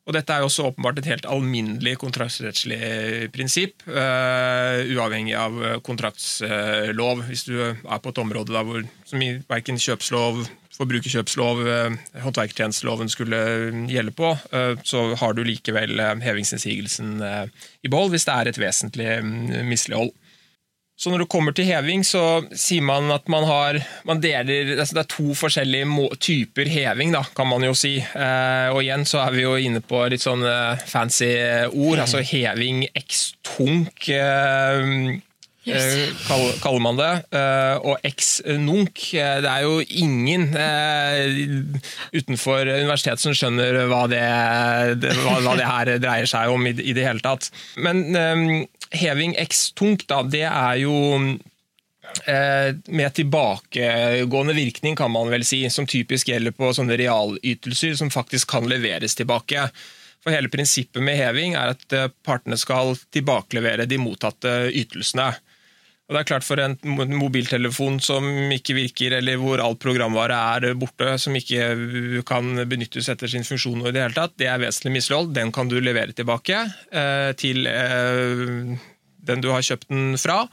Og 0.03 0.15
Dette 0.17 0.35
er 0.35 0.43
jo 0.43 0.49
også 0.49 0.65
åpenbart 0.67 0.97
et 0.99 1.07
helt 1.07 1.27
alminnelig 1.31 1.93
kontraktsrettslig 2.01 2.79
prinsipp, 3.31 3.85
uh, 3.87 4.81
uavhengig 4.91 5.37
av 5.39 5.61
kontraktslov. 5.85 7.23
Hvis 7.29 7.45
du 7.47 7.55
er 7.63 8.01
på 8.03 8.11
et 8.11 8.19
område 8.19 8.65
hvor, 8.67 8.83
som 9.07 9.23
verken 9.47 9.79
kjøpslov, 9.79 10.43
forbrukerkjøpslov, 10.73 11.59
håndverkertjenesteloven 12.23 13.11
skulle 13.13 13.37
gjelde 13.91 14.11
på, 14.17 14.31
så 14.81 15.03
har 15.21 15.35
du 15.37 15.43
likevel 15.45 16.01
hevingsinnsigelsen 16.25 17.21
i 17.21 17.91
behold 17.93 18.09
hvis 18.15 18.25
det 18.25 18.33
er 18.33 18.49
et 18.49 18.57
vesentlig 18.57 19.11
mm, 19.21 19.59
mislighold. 19.69 20.09
Så 21.03 21.11
når 21.11 21.25
det 21.25 21.31
kommer 21.33 21.51
til 21.51 21.67
heving, 21.67 22.05
så 22.07 22.45
sier 22.55 22.83
man 22.87 23.11
at 23.11 23.25
man 23.27 23.43
har 23.43 23.81
man 24.07 24.21
deler, 24.23 24.77
altså 24.77 24.95
Det 24.95 25.01
er 25.01 25.09
to 25.11 25.33
forskjellige 25.35 26.07
typer 26.23 26.69
heving, 26.71 27.11
da, 27.11 27.25
kan 27.35 27.49
man 27.49 27.65
jo 27.67 27.73
si. 27.75 27.97
Eh, 27.99 28.69
og 28.71 28.79
igjen 28.85 29.03
så 29.09 29.25
er 29.25 29.35
vi 29.35 29.43
jo 29.43 29.57
inne 29.59 29.81
på 29.83 29.99
litt 30.13 30.23
sånn 30.23 30.45
fancy 30.87 31.33
ord. 31.73 32.05
altså 32.05 32.23
Heving 32.23 32.85
x-tunk. 33.03 34.07
Eh, 34.15 35.19
Yes. 35.63 35.95
Eh, 35.95 36.57
kaller, 36.59 36.79
man 36.79 36.97
det. 36.99 37.11
Eh, 37.31 37.77
og 37.87 38.03
ex-nunc. 38.03 39.05
Eh, 39.15 39.37
det 39.43 39.51
er 39.51 39.63
jo 39.63 39.77
ingen 40.03 40.49
utenfor 42.11 42.67
universitetet 42.67 43.23
som 43.23 43.35
skjønner 43.37 43.85
hva 43.87 44.03
det, 44.11 44.23
hva, 45.23 45.55
det 45.55 45.69
her 45.69 45.93
dreier 46.03 46.27
seg 46.29 46.51
om 46.51 46.67
i, 46.67 46.75
i 46.75 46.95
det 46.95 47.07
hele 47.07 47.23
tatt. 47.23 47.49
Men 47.79 48.03
heving 48.93 49.37
ex-tunk 49.39 50.05
da, 50.11 50.21
det 50.27 50.45
er 50.49 50.83
jo 50.83 50.93
med 52.27 53.15
tilbakegående 53.17 54.53
virkning, 54.53 54.93
kan 54.99 55.09
man 55.09 55.31
vel 55.31 55.45
si, 55.47 55.63
som 55.73 55.87
typisk 55.89 56.29
gjelder 56.29 56.53
på 56.53 56.69
sånne 56.75 56.99
realytelser 56.99 57.95
som 57.97 58.11
faktisk 58.13 58.51
kan 58.51 58.67
leveres 58.69 59.15
tilbake. 59.17 59.63
For 60.21 60.35
Hele 60.35 60.51
prinsippet 60.51 61.01
med 61.03 61.17
heving 61.17 61.55
er 61.57 61.73
at 61.73 61.97
partene 62.27 62.59
skal 62.59 62.93
tilbakelevere 63.15 63.87
de 63.89 63.97
mottatte 64.03 64.53
ytelsene. 64.69 65.31
Og 66.03 66.15
det 66.15 66.19
er 66.19 66.27
klart 66.27 66.43
For 66.45 66.59
en 66.59 66.75
mobiltelefon 67.15 67.99
som 68.03 68.25
ikke 68.51 68.75
virker, 68.75 69.15
eller 69.19 69.39
hvor 69.39 69.61
all 69.63 69.77
programvare 69.79 70.35
er 70.57 70.75
borte, 70.79 71.15
som 71.21 71.35
ikke 71.39 72.23
kan 72.27 72.65
benyttes 72.69 73.07
etter 73.11 73.31
sin 73.31 73.47
funksjon, 73.47 73.85
i 73.87 73.93
det 73.95 74.03
hele 74.03 74.17
tatt, 74.17 74.35
det 74.39 74.49
er 74.51 74.59
vesentlig 74.61 74.97
mislighold. 74.97 75.31
Den 75.35 75.53
kan 75.55 75.71
du 75.71 75.77
levere 75.79 76.15
tilbake 76.15 76.59
eh, 76.91 77.31
til 77.39 77.69
eh, 77.71 78.75
den 79.23 79.43
du 79.43 79.49
har 79.53 79.63
kjøpt 79.63 79.87
den 79.93 80.17
fra, 80.19 80.43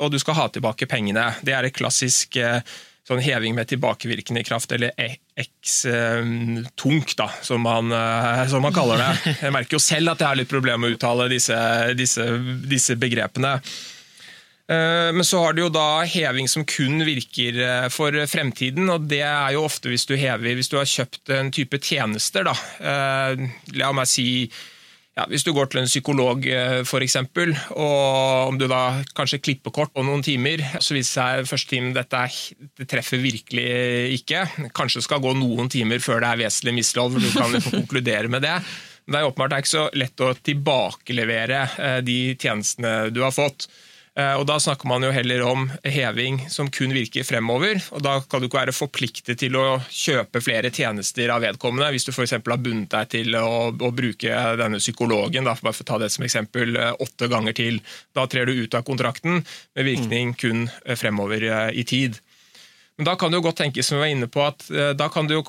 og 0.00 0.14
du 0.14 0.18
skal 0.22 0.38
ha 0.38 0.46
tilbake 0.54 0.86
pengene. 0.88 1.26
Det 1.42 1.52
er 1.58 1.66
et 1.66 1.76
klassisk 1.76 2.38
eh, 2.38 2.62
sånn 3.10 3.22
heving 3.24 3.56
med 3.58 3.66
tilbakevirkende 3.70 4.46
kraft, 4.46 4.70
eller 4.76 4.94
X-tunk, 5.40 7.16
da, 7.18 7.28
som 7.42 7.66
man, 7.66 7.90
eh, 7.92 8.46
som 8.52 8.62
man, 8.62 8.74
kaller 8.76 9.02
det. 9.02 9.36
Jeg 9.42 9.52
merker 9.58 9.74
jo 9.74 9.82
selv 9.82 10.14
at 10.14 10.22
jeg 10.22 10.30
har 10.30 10.38
litt 10.38 10.52
problemer 10.52 10.84
med 10.84 10.94
å 10.94 10.96
uttale 10.98 11.26
disse, 11.32 11.56
disse, 11.98 12.24
disse 12.70 12.94
begrepene. 13.00 13.58
Eh, 14.70 15.12
men 15.12 15.24
så 15.24 15.40
har 15.42 15.54
du 15.54 15.64
jo 15.64 15.70
da 15.72 16.02
heving 16.06 16.48
som 16.48 16.62
kun 16.68 17.02
virker 17.02 17.56
eh, 17.58 17.86
for 17.90 18.14
fremtiden, 18.30 18.86
og 18.92 19.08
det 19.10 19.24
er 19.26 19.56
jo 19.56 19.64
ofte 19.66 19.90
hvis 19.90 20.06
du 20.06 20.14
hever 20.18 20.54
hvis 20.54 20.70
du 20.70 20.78
har 20.78 20.86
kjøpt 20.86 21.32
en 21.34 21.50
type 21.54 21.80
tjenester. 21.82 22.46
da. 22.46 22.54
Eh, 22.78 23.48
la 23.80 23.90
meg 23.96 24.10
si 24.10 24.28
ja, 25.18 25.24
Hvis 25.26 25.42
du 25.42 25.50
går 25.52 25.66
til 25.66 25.80
en 25.80 25.88
psykolog 25.90 26.44
f.eks., 26.86 27.16
og 27.74 28.46
om 28.46 28.56
du 28.56 28.68
da 28.70 29.02
kanskje 29.18 29.40
klipper 29.42 29.74
kort 29.74 29.90
på 29.92 30.04
noen 30.06 30.22
timer, 30.22 30.62
så 30.78 30.94
viser 30.94 31.10
seg 31.10 31.48
første 31.50 31.74
timen 31.74 31.96
dette 31.96 32.20
det 32.78 32.86
treffer 32.88 33.18
virkelig 33.20 33.66
ikke. 34.20 34.44
Kanskje 34.70 35.02
det 35.02 35.08
skal 35.08 35.20
gå 35.20 35.34
noen 35.34 35.68
timer 35.68 35.98
før 36.00 36.22
det 36.22 36.30
er 36.30 36.42
vesentlig 36.44 36.76
mislighold, 36.78 37.18
for 37.18 37.26
du 37.26 37.34
kan 37.34 37.74
konkludere 37.82 38.30
med 38.30 38.46
det. 38.46 38.54
Men 39.02 39.16
det 39.16 39.20
er 39.20 39.28
åpenbart 39.32 39.58
ikke 39.58 39.74
så 39.74 39.84
lett 39.98 40.24
å 40.24 40.32
tilbakelevere 40.38 41.60
de 42.06 42.18
tjenestene 42.38 43.10
du 43.10 43.24
har 43.26 43.34
fått. 43.34 43.66
Eh, 44.18 44.34
og 44.34 44.46
Da 44.46 44.58
snakker 44.58 44.88
man 44.90 45.04
jo 45.06 45.12
heller 45.14 45.44
om 45.46 45.68
heving 45.86 46.42
som 46.50 46.70
kun 46.70 46.94
virker 46.94 47.24
fremover. 47.24 47.78
og 47.92 48.02
Da 48.02 48.20
kan 48.20 48.40
du 48.40 48.48
ikke 48.48 48.60
være 48.60 48.74
forpliktet 48.74 49.38
til 49.38 49.56
å 49.56 49.80
kjøpe 49.86 50.42
flere 50.42 50.70
tjenester 50.70 51.30
av 51.30 51.42
vedkommende. 51.42 51.90
Hvis 51.94 52.08
du 52.08 52.12
f.eks. 52.12 52.32
har 52.32 52.58
bundet 52.58 52.90
deg 52.90 53.08
til 53.08 53.36
å, 53.36 53.70
å, 53.70 53.90
bruke 53.94 54.40
denne 54.58 54.78
psykologen 54.82 55.44
da, 55.46 55.54
bare 55.54 55.76
for 55.76 55.86
å 55.86 55.90
ta 55.92 55.98
det 56.02 56.10
som 56.10 56.24
eksempel, 56.26 56.76
eh, 56.76 56.92
åtte 56.98 57.30
ganger 57.30 57.54
til. 57.54 57.80
Da 58.14 58.26
trer 58.26 58.46
du 58.46 58.64
ut 58.64 58.74
av 58.74 58.82
kontrakten 58.86 59.44
med 59.76 59.86
virkning 59.86 60.34
kun 60.34 60.68
eh, 60.84 60.98
fremover 60.98 61.70
i 61.70 61.84
tid. 61.84 62.18
Men 63.00 63.08
da 63.08 63.16
kan 63.16 63.32
det 63.32 63.40
jo 63.40 63.46
godt 63.48 63.62
tenkes 63.62 63.88
som 63.88 63.96
vi 63.96 64.04
var 64.04 64.12
inne 64.12 64.28
på, 64.28 64.44
at 64.44 64.66
da 64.98 65.06
kan 65.08 65.24
du 65.24 65.38
jo 65.38 65.44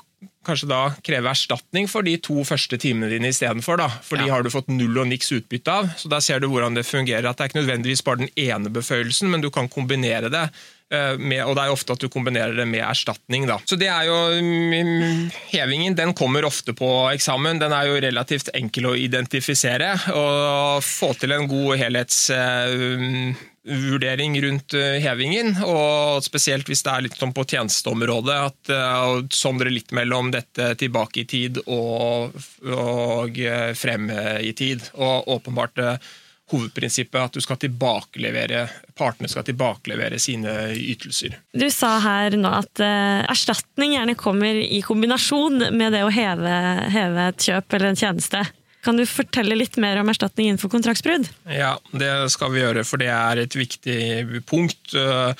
kanskje 0.46 0.68
da 0.70 0.80
kreve 1.04 1.30
erstatning 1.30 1.88
for 1.90 2.06
de 2.06 2.16
to 2.22 2.42
første 2.46 2.78
timene 2.80 3.10
dine 3.12 3.30
istedenfor. 3.32 3.82
For 4.02 4.18
de 4.18 4.28
ja. 4.28 4.36
har 4.36 4.44
du 4.44 4.50
fått 4.52 4.70
null 4.72 5.00
og 5.02 5.08
niks 5.10 5.32
utbytte 5.34 5.72
av. 5.72 5.90
Så 5.98 6.10
Da 6.10 6.20
ser 6.24 6.42
du 6.42 6.48
hvordan 6.50 6.78
det 6.78 6.86
fungerer. 6.88 7.28
At 7.28 7.38
Det 7.38 7.44
er 7.44 7.52
ikke 7.52 7.62
nødvendigvis 7.62 8.04
bare 8.04 8.24
den 8.24 8.32
ene 8.36 8.70
beføyelsen, 8.72 9.30
men 9.30 9.42
du 9.44 9.50
kan 9.50 9.68
kombinere 9.68 10.30
det. 10.32 10.48
Eh, 10.92 11.16
med, 11.16 11.44
og 11.46 11.56
det 11.56 11.62
er 11.64 11.72
ofte 11.72 11.94
at 11.94 12.02
du 12.02 12.08
kombinerer 12.12 12.52
det 12.56 12.66
med 12.68 12.82
erstatning. 12.84 13.46
Da. 13.48 13.58
Så 13.64 13.78
det 13.80 13.88
er 13.88 14.10
jo 14.10 14.18
mm, 14.44 15.30
Hevingen 15.52 15.96
den 15.96 16.12
kommer 16.12 16.44
ofte 16.44 16.74
på 16.76 16.88
eksamen. 17.14 17.62
Den 17.62 17.72
er 17.72 17.88
jo 17.88 18.02
relativt 18.02 18.52
enkel 18.54 18.90
å 18.90 18.98
identifisere. 18.98 19.94
og 20.12 20.82
Få 20.84 21.14
til 21.16 21.32
en 21.32 21.48
god 21.48 21.78
helhets 21.80 22.28
eh, 22.34 23.32
vurdering 23.64 24.42
rundt 24.42 24.74
eh, 24.74 24.98
hevingen, 25.02 25.54
og 25.64 26.22
spesielt 26.24 26.66
hvis 26.68 26.82
det 26.82 26.92
er 26.92 27.04
litt 27.06 27.18
sånn 27.18 27.34
på 27.34 27.44
tjenesteområdet, 27.46 28.38
at 28.48 28.72
uh, 28.74 29.20
sondre 29.30 29.70
litt 29.70 29.94
mellom 29.94 30.32
dette 30.34 30.72
tilbake 30.80 31.22
i 31.22 31.28
tid 31.30 31.60
og, 31.66 32.34
og 32.66 33.38
eh, 33.38 33.70
frem 33.78 34.10
i 34.42 34.50
tid. 34.58 34.82
Og 34.98 35.30
åpenbart 35.36 35.78
uh, 35.78 36.10
hovedprinsippet 36.52 37.20
at 37.20 37.36
du 37.36 37.44
skal 37.44 37.60
tilbakelevere, 37.62 38.64
partene 38.98 39.30
skal 39.30 39.46
tilbakelevere 39.46 40.18
sine 40.20 40.72
ytelser. 40.74 41.38
Du 41.54 41.68
sa 41.72 41.94
her 42.02 42.34
nå 42.36 42.50
at 42.58 42.82
uh, 42.82 43.22
erstatning 43.30 43.94
gjerne 43.94 44.18
kommer 44.18 44.58
i 44.58 44.82
kombinasjon 44.84 45.68
med 45.70 45.94
det 45.94 46.02
å 46.02 46.10
heve, 46.12 46.56
heve 46.92 47.30
et 47.30 47.46
kjøp 47.46 47.78
eller 47.78 47.92
en 47.92 48.02
tjeneste. 48.02 48.42
Kan 48.82 48.98
du 48.98 49.04
fortelle 49.06 49.54
litt 49.54 49.76
mer 49.78 50.00
om 50.00 50.08
erstatning 50.10 50.48
innenfor 50.50 50.68
kontraktsbrudd? 50.72 51.28
Ja, 51.46 51.78
det 51.94 52.30
skal 52.34 52.50
vi 52.54 52.60
gjøre, 52.64 52.82
for 52.86 52.98
det 53.02 53.10
er 53.14 53.36
et 53.44 53.54
viktig 53.54 54.42
punkt. 54.48 54.94
Uh, 54.94 55.32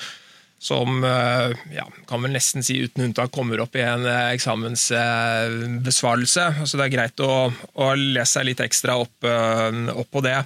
som 0.63 1.03
uh, 1.03 1.51
ja, 1.75 1.83
kan 2.07 2.23
vel 2.23 2.31
nesten 2.31 2.63
si 2.63 2.79
uten 2.85 3.03
unntak 3.09 3.31
kommer 3.35 3.59
opp 3.59 3.75
i 3.75 3.83
en 3.83 4.05
uh, 4.07 4.31
eksamensbesvarelse. 4.31 6.63
Så 6.63 6.77
det 6.79 6.85
er 6.85 6.95
greit 6.95 7.19
å, 7.19 7.51
å 7.51 7.93
lese 7.99 8.31
seg 8.37 8.47
litt 8.47 8.63
ekstra 8.63 8.95
opp, 9.03 9.27
opp 9.27 10.09
på 10.13 10.21
det. 10.23 10.39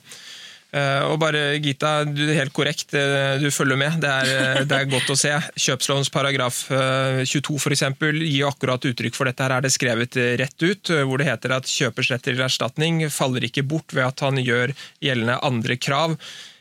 Eh, 0.77 1.03
og 1.07 1.17
bare, 1.21 1.57
Gita, 1.63 2.01
du 2.05 2.23
er 2.27 2.41
helt 2.41 2.53
korrekt, 2.55 2.93
eh, 2.97 3.37
du 3.41 3.49
følger 3.53 3.79
med. 3.79 3.99
Det 4.03 4.09
er, 4.09 4.31
eh, 4.33 4.63
det 4.67 4.77
er 4.77 4.89
godt 4.91 5.11
å 5.13 5.17
se. 5.17 5.33
Kjøpslovens 5.57 6.11
paragraf 6.13 6.67
22 6.67 7.59
for 7.59 7.71
eksempel, 7.71 8.19
gir 8.23 8.47
akkurat 8.47 8.83
uttrykk 8.89 9.15
for 9.15 9.25
dette. 9.25 9.43
Her 9.43 9.57
er 9.57 9.61
det 9.61 9.73
skrevet 9.73 10.13
rett 10.39 10.63
ut, 10.63 10.91
hvor 11.07 11.17
det 11.17 11.27
heter 11.27 11.55
at 11.55 11.63
kjøpers 11.63 12.11
rett 12.11 12.23
til 12.23 12.39
erstatning 12.39 13.09
faller 13.09 13.41
ikke 13.41 13.65
bort 13.67 13.93
ved 13.93 14.05
at 14.05 14.19
han 14.19 14.37
gjør 14.37 14.73
gjeldende 15.01 15.39
andre 15.43 15.77
krav, 15.77 16.17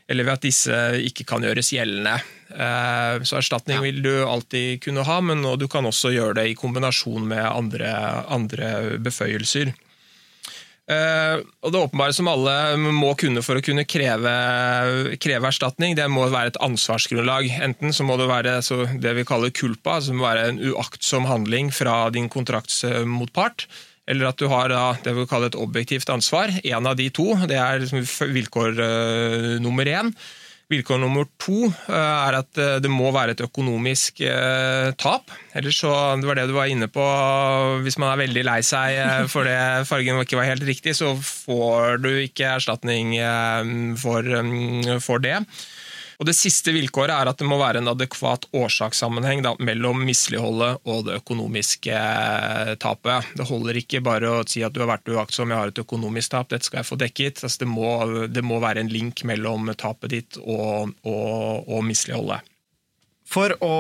eller 0.09 0.25
ved 0.25 0.33
at 0.33 0.47
disse 0.47 0.73
ikke 1.03 1.27
kan 1.27 1.43
gjøres 1.43 1.73
gjeldende. 1.75 2.21
Så 3.27 3.41
erstatning 3.41 3.81
vil 3.83 4.03
du 4.03 4.25
alltid 4.25 4.81
kunne 4.85 5.03
ha, 5.03 5.21
men 5.21 5.43
du 5.59 5.67
kan 5.69 5.85
også 5.85 6.15
gjøre 6.15 6.39
det 6.39 6.47
i 6.51 6.55
kombinasjon 6.55 7.27
med 7.27 7.43
andre, 7.43 7.91
andre 8.29 8.99
beføyelser. 9.03 9.75
Uh, 10.87 11.43
og 11.67 11.73
Det 11.75 11.81
åpenbare 11.83 12.15
som 12.15 12.29
alle 12.31 12.53
må 12.79 13.11
kunne 13.19 13.43
for 13.43 13.59
å 13.59 13.65
kunne 13.65 13.83
kreve, 13.91 14.35
kreve, 15.19 15.51
erstatning, 15.51 15.97
det 15.99 16.07
må 16.13 16.29
være 16.31 16.55
et 16.55 16.61
ansvarsgrunnlag. 16.63 17.49
Enten 17.67 17.95
så 17.97 18.07
må 18.07 18.15
det 18.21 18.29
være 18.31 18.61
det 19.03 19.17
vi 19.19 19.27
kaller 19.27 19.51
kulpa, 19.51 19.99
som 20.01 20.21
må 20.21 20.29
være 20.29 20.47
en 20.53 20.63
uaktsom 20.71 21.27
handling 21.27 21.73
fra 21.75 22.05
din 22.15 22.31
kontraktsmotpart, 22.31 23.67
eller 24.07 24.31
at 24.31 24.39
du 24.39 24.47
har 24.53 24.71
da, 24.71 24.87
det 25.03 25.17
vi 25.17 25.27
kaller 25.27 25.51
et 25.51 25.59
objektivt 25.59 26.11
ansvar. 26.15 26.55
En 26.63 26.87
av 26.87 26.95
de 26.99 27.11
to. 27.11 27.33
Det 27.51 27.59
er 27.59 27.83
liksom 27.83 28.07
vilkår 28.37 28.79
uh, 28.79 29.55
nummer 29.63 29.91
én. 29.91 30.15
Vilkår 30.67 30.99
nummer 30.99 31.29
to 31.39 31.69
eh, 31.69 31.95
er 31.95 32.37
at 32.41 32.59
eh, 32.59 32.79
det 32.83 32.91
må 32.91 33.13
være 33.15 33.37
et 33.37 33.43
økonomisk 33.45 34.19
eh, 34.27 34.89
tap. 34.99 35.31
Ellers 35.55 35.79
så, 35.79 35.93
det 36.19 36.27
var 36.27 36.41
det 36.41 36.49
du 36.51 36.57
var 36.57 36.73
inne 36.73 36.89
på, 36.91 37.05
hvis 37.85 37.99
man 38.03 38.11
er 38.11 38.25
veldig 38.25 38.43
lei 38.49 38.59
seg 38.67 39.31
for 39.31 39.47
det 39.47 39.55
fargen 39.91 40.19
ikke 40.25 40.41
var 40.41 40.51
helt 40.51 40.67
riktig, 40.67 40.97
så 40.99 41.13
får 41.15 42.03
du 42.03 42.11
ikke 42.25 42.57
erstatning 42.57 43.15
for, 44.03 44.27
for 45.07 45.23
det. 45.23 45.39
Og 46.17 46.29
Det 46.29 46.35
siste 46.37 46.73
vilkåret 46.73 47.13
er 47.13 47.29
at 47.29 47.41
det 47.41 47.49
må 47.49 47.59
være 47.61 47.83
en 47.83 47.91
adekvat 47.93 48.47
årsakssammenheng 48.57 49.43
da, 49.45 49.53
mellom 49.61 50.01
misligholdet 50.07 50.81
og 50.89 51.05
det 51.09 51.19
økonomiske 51.21 51.93
eh, 51.93 52.73
tapet. 52.81 53.29
Det 53.37 53.49
holder 53.49 53.81
ikke 53.83 54.03
bare 54.05 54.33
å 54.39 54.43
si 54.49 54.65
at 54.65 54.75
du 54.75 54.83
har 54.83 54.91
vært 54.95 55.13
uaktsom, 55.13 55.53
jeg 55.53 55.61
har 55.61 55.73
et 55.73 55.85
økonomisk 55.85 56.33
tap, 56.33 56.51
dette 56.53 56.69
skal 56.69 56.81
jeg 56.81 56.91
få 56.91 57.01
dekket. 57.05 57.45
Altså, 57.45 57.63
det, 57.65 57.71
må, 57.71 57.93
det, 58.33 58.45
må, 58.47 58.61
være 58.65 58.85
en 58.85 58.93
link 58.93 59.23
mellom 59.29 59.69
tapet 59.77 60.15
ditt 60.15 60.41
og, 60.41 60.95
og, 61.05 61.69
og 61.69 61.85
misligholdet. 61.85 62.53
For 63.27 63.53
å 63.61 63.77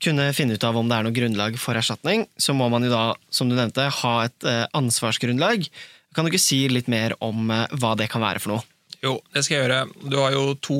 kunne 0.00 0.30
finne 0.32 0.56
ut 0.56 0.64
av 0.64 0.78
om 0.80 0.88
det 0.88 0.96
er 0.96 1.04
noe 1.06 1.16
grunnlag 1.16 1.56
for 1.60 1.76
erstatning, 1.76 2.24
så 2.40 2.56
må 2.56 2.70
man 2.72 2.86
jo 2.86 2.92
da, 2.92 3.04
som 3.28 3.50
du 3.50 3.56
nevnte, 3.58 3.90
ha 4.00 4.14
et 4.24 4.48
eh, 4.48 4.64
ansvarsgrunnlag. 4.76 5.68
Kan 6.16 6.24
du 6.24 6.32
ikke 6.32 6.42
si 6.42 6.64
litt 6.72 6.88
mer 6.90 7.18
om 7.20 7.50
eh, 7.52 7.66
hva 7.76 7.92
det 7.98 8.08
kan 8.12 8.24
være 8.24 8.40
for 8.42 8.56
noe? 8.56 8.64
Jo, 9.00 9.14
det 9.32 9.42
skal 9.46 9.56
jeg 9.56 9.64
gjøre. 9.64 10.08
Du 10.12 10.16
har 10.20 10.34
jo 10.34 10.54
to, 10.60 10.78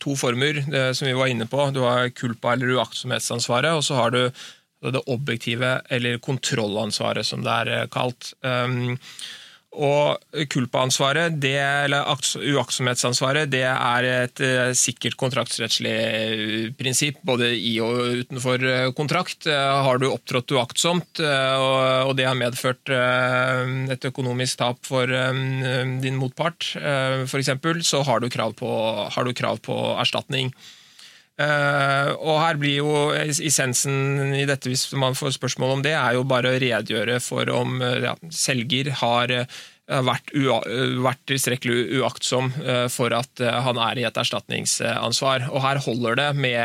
to 0.00 0.14
former, 0.16 0.62
det, 0.64 0.84
som 0.96 1.08
vi 1.08 1.16
var 1.16 1.28
inne 1.28 1.46
på. 1.50 1.66
Du 1.76 1.82
har 1.84 2.08
kulpa- 2.16 2.54
eller 2.56 2.72
uaktsomhetsansvaret, 2.78 3.74
og 3.76 3.84
så 3.84 3.98
har 3.98 4.14
du 4.14 4.22
det 4.92 5.02
objektive 5.08 5.78
eller 5.92 6.18
kontrollansvaret, 6.24 7.26
som 7.26 7.44
det 7.44 7.52
er 7.52 7.72
eh, 7.72 7.86
kalt. 7.92 8.32
Um, 8.44 8.96
og 9.74 10.46
kulpaansvaret, 10.50 11.34
det, 11.42 11.56
eller 11.58 12.06
uaktsomhetsansvaret, 12.06 13.50
det 13.50 13.64
er 13.66 14.08
et 14.08 14.42
eh, 14.44 14.70
sikkert 14.78 15.16
kontraktsrettslig 15.20 15.94
eh, 15.94 16.68
prinsipp, 16.78 17.18
både 17.26 17.50
i 17.54 17.74
og 17.82 18.22
utenfor 18.22 18.66
eh, 18.68 18.90
kontrakt. 18.96 19.48
Har 19.48 19.98
du 19.98 20.08
opptrådt 20.10 20.54
uaktsomt, 20.54 21.20
og 21.20 22.12
det 22.16 22.26
har 22.28 22.38
medført 22.38 22.90
et 22.90 24.06
økonomisk 24.08 24.60
tap 24.60 24.80
for 24.86 25.10
din 26.02 26.16
motpart, 26.18 26.70
f.eks., 27.26 27.52
så 27.86 28.02
har 28.06 28.22
du 28.22 28.28
på, 28.58 28.70
har 29.14 29.26
du 29.26 29.34
krav 29.36 29.60
på 29.64 29.76
erstatning. 30.00 30.52
Og 31.34 32.36
her 32.38 32.58
blir 32.62 32.76
jo 32.78 32.90
Essensen 33.18 34.34
i 34.38 34.44
dette, 34.46 34.70
hvis 34.70 34.92
man 34.94 35.16
får 35.18 35.34
spørsmål 35.34 35.72
om 35.76 35.82
det, 35.82 35.96
er 35.98 36.14
jo 36.14 36.22
bare 36.30 36.52
å 36.52 36.60
redegjøre 36.62 37.16
for 37.18 37.50
om 37.50 37.80
ja, 37.82 38.12
selger 38.30 38.92
har 39.00 39.34
vært, 39.84 40.30
vært, 41.04 41.20
tilstrekkelig 41.28 42.00
uaktsom 42.00 42.52
eh, 42.64 42.86
for 42.88 43.12
at 43.12 43.40
eh, 43.40 43.58
han 43.66 43.76
er 43.76 44.00
i 44.00 44.06
et 44.08 44.16
erstatningsansvar. 44.16 45.50
Og 45.52 45.60
Her 45.60 45.80
holder 45.84 46.16
det 46.20 46.30
med 46.38 46.60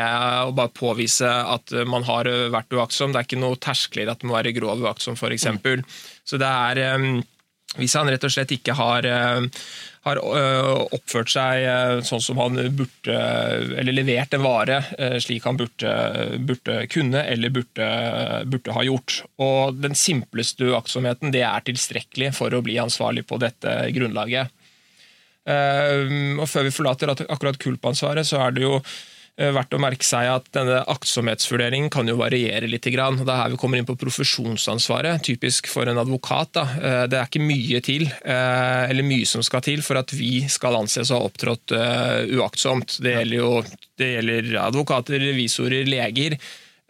å 0.46 0.54
bare 0.56 0.72
påvise 0.72 1.28
at 1.28 1.74
man 1.86 2.06
har 2.08 2.30
vært 2.52 2.72
uaktsom. 2.72 3.12
Det 3.12 3.20
er 3.20 3.28
ikke 3.28 3.42
noe 3.42 3.60
terskler 3.60 4.08
at 4.08 4.24
man 4.24 4.32
må 4.32 4.38
være 4.38 4.56
grov 4.56 4.80
uaktsom, 4.80 5.18
f.eks. 5.20 5.50
Mm. 5.60 5.84
Så 6.24 6.40
det 6.40 6.48
er 6.48 6.82
eh, 6.86 7.20
hvis 7.78 7.94
han 7.94 8.08
rett 8.10 8.24
og 8.26 8.32
slett 8.34 8.50
ikke 8.56 8.74
har, 8.74 9.06
eh, 9.06 9.44
har 10.06 10.20
eh, 10.20 10.68
oppført 10.96 11.32
seg 11.32 11.64
eh, 11.68 11.98
sånn 12.06 12.22
som 12.24 12.40
han 12.40 12.56
burde 12.76 13.16
Eller 13.80 13.92
levert 13.92 14.32
en 14.36 14.44
vare 14.44 14.80
slik 15.20 15.44
han 15.44 15.58
burde, 15.60 15.92
burde 16.46 16.78
kunne 16.92 17.24
eller 17.28 17.52
burde, 17.52 17.88
burde, 18.48 18.74
ha 18.76 18.84
gjort. 18.86 19.20
Og 19.42 19.76
Den 19.80 19.96
simpleste 19.98 20.70
uaktsomheten 20.72 21.34
det 21.34 21.44
er 21.46 21.66
tilstrekkelig 21.66 22.32
for 22.38 22.54
å 22.54 22.62
bli 22.64 22.78
ansvarlig 22.80 23.26
på 23.28 23.40
dette 23.42 23.76
grunnlaget. 23.96 24.56
Og 25.50 26.44
Før 26.48 26.66
vi 26.66 26.72
forlater 26.74 27.12
akkurat 27.12 27.58
kulpansvaret, 27.60 28.28
så 28.28 28.42
er 28.44 28.54
det 28.54 28.66
jo 28.66 28.76
verdt 29.40 29.74
å 29.76 29.80
merke 29.80 30.04
seg 30.04 30.28
at 30.28 30.48
denne 30.54 30.82
aktsomhetsvurderingen 30.92 31.90
kan 31.92 32.08
jo 32.08 32.18
variere 32.20 32.68
litt. 32.68 32.88
Grann. 32.90 33.20
Det 33.20 33.28
er 33.28 33.42
her 33.42 33.52
vi 33.52 33.58
kommer 33.60 33.78
inn 33.78 33.86
på 33.86 33.94
profesjonsansvaret, 34.00 35.20
typisk 35.22 35.68
for 35.70 35.88
en 35.88 36.00
advokat. 36.00 36.52
Da. 36.56 36.64
Eh, 36.80 37.02
det 37.12 37.18
er 37.18 37.28
ikke 37.28 37.44
mye 37.44 37.82
til, 37.84 38.06
eller 38.24 39.06
mye 39.06 39.28
som 39.28 39.44
skal 39.46 39.62
til 39.64 39.84
for 39.84 40.00
at 40.00 40.12
vi 40.16 40.48
skal 40.50 40.78
anses 40.80 41.12
å 41.12 41.20
ha 41.20 41.28
opptrådt 41.28 41.76
uaktsomt. 42.34 42.98
Det 43.04 43.14
gjelder 43.18 43.38
jo 43.38 43.52
det 44.00 44.14
gjelder 44.14 44.50
advokater, 44.64 45.20
revisorer, 45.20 45.84
leger. 45.88 46.38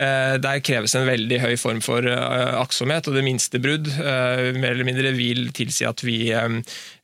Eh, 0.01 0.35
der 0.41 0.63
kreves 0.65 0.95
en 0.97 1.05
veldig 1.05 1.43
høy 1.43 1.57
form 1.61 1.83
for 1.85 2.07
eh, 2.09 2.53
aktsomhet, 2.57 3.11
og 3.11 3.19
det 3.19 3.25
minste 3.27 3.61
brudd 3.61 3.91
eh, 3.91 4.47
mer 4.57 4.73
eller 4.73 4.89
mindre 4.89 5.13
vil 5.13 5.51
tilsi 5.57 5.85
at 5.85 6.01
vi, 6.07 6.23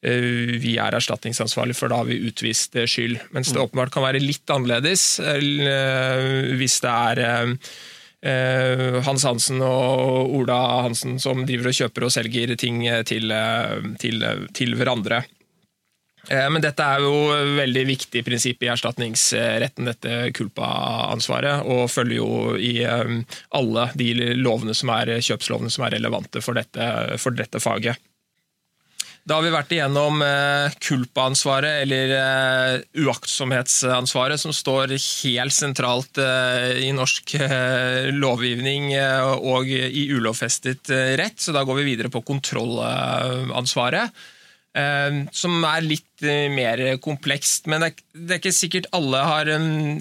vi 0.00 0.72
er 0.80 0.96
erstatningsansvarlig, 0.96 1.76
for 1.76 1.92
da 1.92 2.00
har 2.00 2.08
vi 2.08 2.22
utvist 2.30 2.78
skyld. 2.88 3.18
Mens 3.36 3.52
det 3.52 3.58
mm. 3.58 3.66
åpenbart 3.66 3.92
kan 3.92 4.06
være 4.06 4.22
litt 4.22 4.48
annerledes 4.52 5.04
hvis 5.20 6.78
det 6.84 6.92
er 6.92 7.20
Hans 9.06 9.24
Hansen 9.26 9.60
og 9.62 10.32
Ola 10.38 10.56
Hansen 10.86 11.18
som 11.22 11.44
driver 11.46 11.70
og 11.70 11.76
kjøper 11.78 12.06
og 12.06 12.14
selger 12.14 12.54
ting 12.58 12.80
til, 13.06 13.34
til, 14.02 14.24
til 14.56 14.78
hverandre. 14.78 15.20
Eh, 16.28 16.48
men 16.50 16.62
dette 16.62 16.82
er 16.82 17.04
jo 17.04 17.12
veldig 17.58 17.84
viktig 17.86 18.24
prinsipp 18.26 18.64
i 18.64 18.70
erstatningsretten, 18.72 19.86
dette 19.90 20.32
culpa-ansvaret, 20.36 21.62
og 21.70 21.86
følger 21.92 22.18
jo 22.18 22.56
i 22.58 22.80
eh, 22.82 23.38
alle 23.58 23.88
de 23.98 24.34
lovene 24.34 24.74
som 24.76 24.90
er, 24.96 25.16
kjøpslovene 25.22 25.72
som 25.72 25.86
er 25.86 25.96
relevante 25.98 26.42
for 26.42 26.58
dette, 26.58 26.90
for 27.22 27.36
dette 27.36 27.62
faget. 27.62 28.02
Da 29.26 29.40
har 29.40 29.42
vi 29.42 29.50
vært 29.50 29.72
igjennom 29.74 30.20
culpa-ansvaret, 30.86 31.80
eh, 31.80 31.82
eller 31.82 32.84
uaktsomhetsansvaret, 33.06 34.38
som 34.42 34.54
står 34.54 34.94
helt 34.98 35.54
sentralt 35.54 36.18
i 36.18 36.92
norsk 36.94 37.34
lovgivning 38.14 38.94
og 39.42 39.70
i 39.70 40.06
ulovfestet 40.14 40.94
rett. 41.18 41.42
Så 41.42 41.54
da 41.54 41.66
går 41.66 41.82
vi 41.82 41.90
videre 41.90 42.10
på 42.14 42.22
kontrollansvaret. 42.26 44.14
Eh, 44.76 45.14
som 45.32 45.62
er 45.64 45.86
litt 45.86 46.24
eh, 46.26 46.50
mer 46.52 46.80
komplekst. 47.00 47.68
Men 47.70 47.86
det 47.86 47.94
er, 48.26 48.36
ikke 48.36 48.52
sikkert 48.52 48.90
alle 48.96 49.22
har 49.24 49.48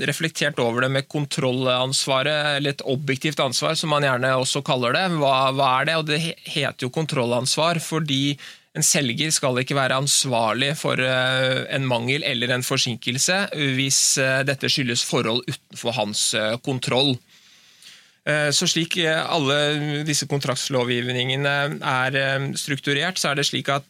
reflektert 0.10 0.60
over 0.60 0.84
det 0.84 0.92
med 0.98 1.08
kontrollansvaret, 1.12 2.58
eller 2.58 2.76
et 2.76 2.84
objektivt 2.92 3.40
ansvar, 3.44 3.78
som 3.80 3.94
man 3.96 4.04
gjerne 4.04 4.34
også 4.42 4.66
kaller 4.68 4.98
det. 4.98 5.08
Hva, 5.22 5.38
hva 5.56 5.72
er 5.80 5.90
det? 5.90 5.98
Og 6.02 6.12
det 6.12 6.22
heter 6.44 6.88
jo 6.88 6.94
kontrollansvar 6.96 7.80
fordi 7.84 8.38
en 8.76 8.84
selger 8.84 9.32
skal 9.32 9.62
ikke 9.62 9.78
være 9.78 10.02
ansvarlig 10.02 10.74
for 10.76 11.00
eh, 11.00 11.64
en 11.72 11.88
mangel 11.88 12.26
eller 12.28 12.52
en 12.52 12.66
forsinkelse 12.66 13.46
hvis 13.78 14.02
dette 14.44 14.68
skyldes 14.68 15.06
forhold 15.08 15.46
utenfor 15.48 15.96
hans 15.96 16.28
kontroll. 16.66 17.16
Så 18.26 18.66
slik 18.66 18.96
alle 19.06 20.02
disse 20.04 20.26
kontraktslovgivningene 20.26 21.52
er 21.78 22.16
strukturert, 22.58 23.22
så 23.22 23.30
er 23.30 23.38
det 23.38 23.46
slik 23.46 23.70
at 23.70 23.86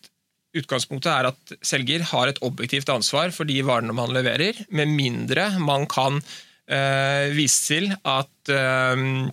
Utgangspunktet 0.56 1.12
er 1.12 1.30
at 1.32 1.56
selger 1.66 2.06
har 2.12 2.32
et 2.32 2.42
objektivt 2.46 2.90
ansvar 2.94 3.34
for 3.36 3.48
de 3.50 3.60
varene 3.66 3.96
man 3.96 4.14
leverer, 4.16 4.66
med 4.70 4.94
mindre 4.94 5.50
man 5.60 5.88
kan 5.92 6.22
uh, 6.22 7.26
vise 7.36 7.60
til 7.68 7.92
at, 7.92 8.54
uh, 8.54 9.26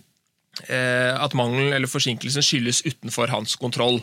at 0.67 1.37
mangelen 1.37 1.71
eller 1.73 1.91
forsinkelsen 1.91 2.45
skyldes 2.45 2.83
utenfor 2.87 3.31
hans 3.33 3.55
kontroll. 3.61 4.01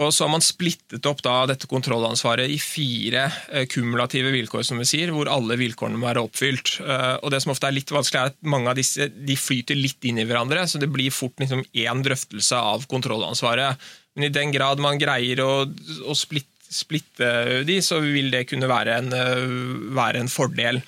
Og 0.00 0.08
så 0.08 0.24
har 0.24 0.30
man 0.32 0.40
splittet 0.40 1.04
opp 1.04 1.20
dette 1.20 1.68
kontrollansvaret 1.68 2.48
i 2.48 2.56
fire 2.56 3.26
kumulative 3.68 4.30
vilkår, 4.32 4.62
som 4.64 4.80
vi 4.80 4.86
sier, 4.88 5.12
hvor 5.12 5.28
alle 5.28 5.58
vilkårene 5.60 6.00
må 6.00 6.08
være 6.08 6.22
oppfylt. 6.24 6.78
og 7.20 7.28
Det 7.28 7.42
som 7.44 7.52
ofte 7.52 7.68
er 7.68 7.76
litt 7.76 7.92
vanskelig, 7.92 8.22
er 8.22 8.32
at 8.32 8.38
mange 8.40 8.72
av 8.72 8.80
disse 8.80 9.10
flyter 9.36 9.76
litt 9.76 10.00
inn 10.08 10.22
i 10.22 10.24
hverandre, 10.24 10.64
så 10.64 10.80
det 10.80 10.88
blir 10.88 11.12
fort 11.12 11.36
liksom 11.44 11.60
én 11.76 12.00
drøftelse 12.06 12.56
av 12.72 12.88
kontrollansvaret. 12.88 13.84
Men 14.16 14.28
i 14.28 14.32
den 14.32 14.52
grad 14.52 14.80
man 14.82 15.00
greier 15.00 15.40
å, 15.44 15.52
å 16.04 16.16
splitte, 16.16 16.50
splitte, 16.72 17.28
de, 17.68 17.78
så 17.84 18.00
vil 18.00 18.30
det 18.32 18.46
kunne 18.48 18.70
være 18.70 18.96
en, 19.02 19.12
eh, 19.12 19.44
være 19.96 20.22
en 20.22 20.32
fordel. 20.32 20.80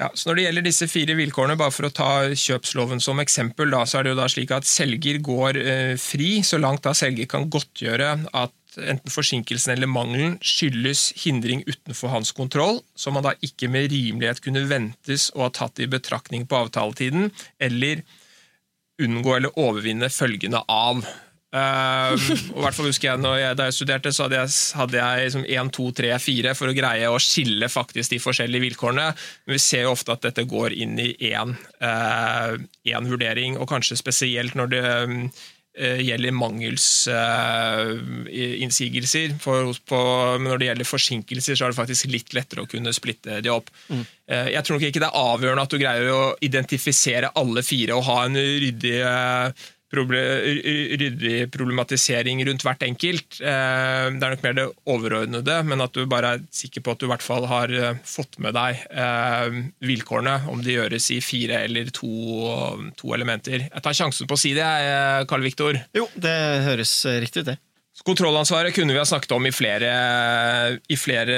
Ja, 0.00 0.08
så 0.14 0.30
Når 0.30 0.36
det 0.36 0.44
gjelder 0.46 0.64
disse 0.64 0.86
fire 0.88 1.14
vilkårene, 1.16 1.58
bare 1.60 1.74
for 1.76 1.88
å 1.88 1.92
ta 1.92 2.12
kjøpsloven 2.32 3.02
som 3.04 3.20
eksempel, 3.20 3.68
da, 3.72 3.82
så 3.84 3.98
er 3.98 4.06
det 4.06 4.14
jo 4.14 4.20
da 4.22 4.28
slik 4.32 4.52
at 4.56 4.68
selger 4.68 5.20
går 5.20 5.58
eh, 5.60 5.96
fri 6.00 6.38
så 6.46 6.60
langt 6.60 6.86
da 6.86 6.94
selger 6.96 7.28
kan 7.28 7.50
godtgjøre 7.52 8.14
at 8.32 8.56
enten 8.78 9.12
forsinkelsen 9.12 9.74
eller 9.74 9.90
mangelen 9.90 10.38
skyldes 10.46 11.10
hindring 11.24 11.64
utenfor 11.66 12.14
hans 12.14 12.32
kontroll, 12.32 12.80
som 12.96 13.18
han 13.18 13.26
da 13.26 13.34
ikke 13.44 13.68
med 13.68 13.90
rimelighet 13.92 14.40
kunne 14.44 14.64
ventes 14.70 15.28
å 15.34 15.44
ha 15.44 15.50
tatt 15.52 15.82
i 15.82 15.90
betraktning 15.90 16.46
på 16.48 16.62
avtaletiden, 16.64 17.28
eller 17.60 18.00
unngå 19.00 19.36
eller 19.36 19.58
overvinne 19.58 20.08
følgende 20.12 20.62
av. 20.68 21.04
Uh, 21.50 22.14
og 22.54 22.62
hvert 22.62 22.76
fall 22.76 22.86
husker 22.86 23.08
jeg 23.08 23.18
jeg, 23.40 23.56
Da 23.58 23.64
jeg 23.66 23.74
studerte, 23.74 24.12
så 24.14 24.28
hadde 24.28 24.38
jeg, 24.38 24.52
hadde 24.78 25.00
jeg 25.00 25.24
liksom 25.24 25.44
1, 25.50 25.70
2, 25.74 25.86
3, 25.98 26.10
4 26.22 26.52
for 26.54 26.70
å 26.70 26.76
greie 26.76 27.08
å 27.10 27.18
skille 27.22 27.68
faktisk 27.70 28.10
de 28.14 28.20
forskjellige 28.22 28.64
vilkårene. 28.68 29.08
Men 29.46 29.54
vi 29.56 29.62
ser 29.62 29.82
jo 29.86 29.94
ofte 29.96 30.12
at 30.14 30.24
dette 30.28 30.50
går 30.50 30.70
inn 30.78 30.94
i 31.02 31.16
én 31.32 31.50
uh, 31.82 32.52
vurdering, 33.10 33.52
og 33.58 33.68
kanskje 33.70 33.96
spesielt 33.98 34.54
når 34.58 34.66
det 34.70 34.84
um, 34.86 35.30
gjelder 35.80 36.38
mangelsinnsigelser. 36.38 39.28
Uh, 39.42 39.74
men 40.38 40.48
når 40.52 40.58
det 40.62 40.68
gjelder 40.68 40.92
forsinkelser, 40.92 41.54
så 41.58 41.62
er 41.66 41.70
det 41.74 41.80
faktisk 41.80 42.02
litt 42.14 42.30
lettere 42.36 42.62
å 42.62 42.70
kunne 42.70 42.94
splitte 42.94 43.42
de 43.42 43.50
opp. 43.50 43.68
Mm. 43.90 44.04
Jeg 44.30 44.62
tror 44.62 44.74
nok 44.76 44.86
ikke 44.86 45.02
det 45.02 45.10
er 45.10 45.26
avgjørende 45.34 45.66
at 45.66 45.74
du 45.74 45.82
greier 45.82 46.06
å 46.14 46.38
identifisere 46.46 47.34
alle 47.42 47.62
fire 47.66 47.98
og 47.98 48.06
ha 48.06 48.18
en 48.28 48.38
ryddig 48.38 49.02
ryddig 49.90 51.50
problematisering 51.52 52.42
rundt 52.46 52.64
hvert 52.64 52.82
enkelt. 52.86 53.40
Eh, 53.40 54.06
det 54.14 54.26
er 54.26 54.34
nok 54.34 54.44
mer 54.44 54.56
det 54.56 54.66
overordnede, 54.86 55.56
men 55.66 55.84
at 55.84 55.94
du 55.96 56.04
bare 56.10 56.34
er 56.36 56.44
sikker 56.54 56.84
på 56.84 56.94
at 56.94 57.00
du 57.00 57.08
i 57.08 57.10
hvert 57.10 57.24
fall 57.24 57.46
har 57.50 57.74
eh, 57.74 57.98
fått 58.06 58.38
med 58.38 58.54
deg 58.54 58.84
eh, 58.90 59.58
vilkårene, 59.86 60.36
om 60.52 60.62
de 60.62 60.76
gjøres 60.78 61.10
i 61.14 61.20
fire 61.24 61.64
eller 61.66 61.90
to, 61.94 62.10
to 63.00 63.14
elementer. 63.16 63.66
Jeg 63.66 63.84
tar 63.84 63.96
sjansen 63.96 64.30
på 64.30 64.38
å 64.38 64.40
si 64.40 64.54
det, 64.56 64.68
Karl 65.30 65.44
Viktor. 65.44 65.80
Jo, 65.96 66.06
det 66.14 66.36
høres 66.68 66.94
riktig 67.20 67.44
ut, 67.44 67.52
det. 67.52 67.58
Kontrollansvaret 68.04 68.72
kunne 68.74 68.94
vi 68.94 68.98
ha 68.98 69.04
snakket 69.04 69.32
om 69.36 69.44
i 69.46 69.52
flere, 69.52 69.88
i 70.88 70.96
flere, 70.96 71.34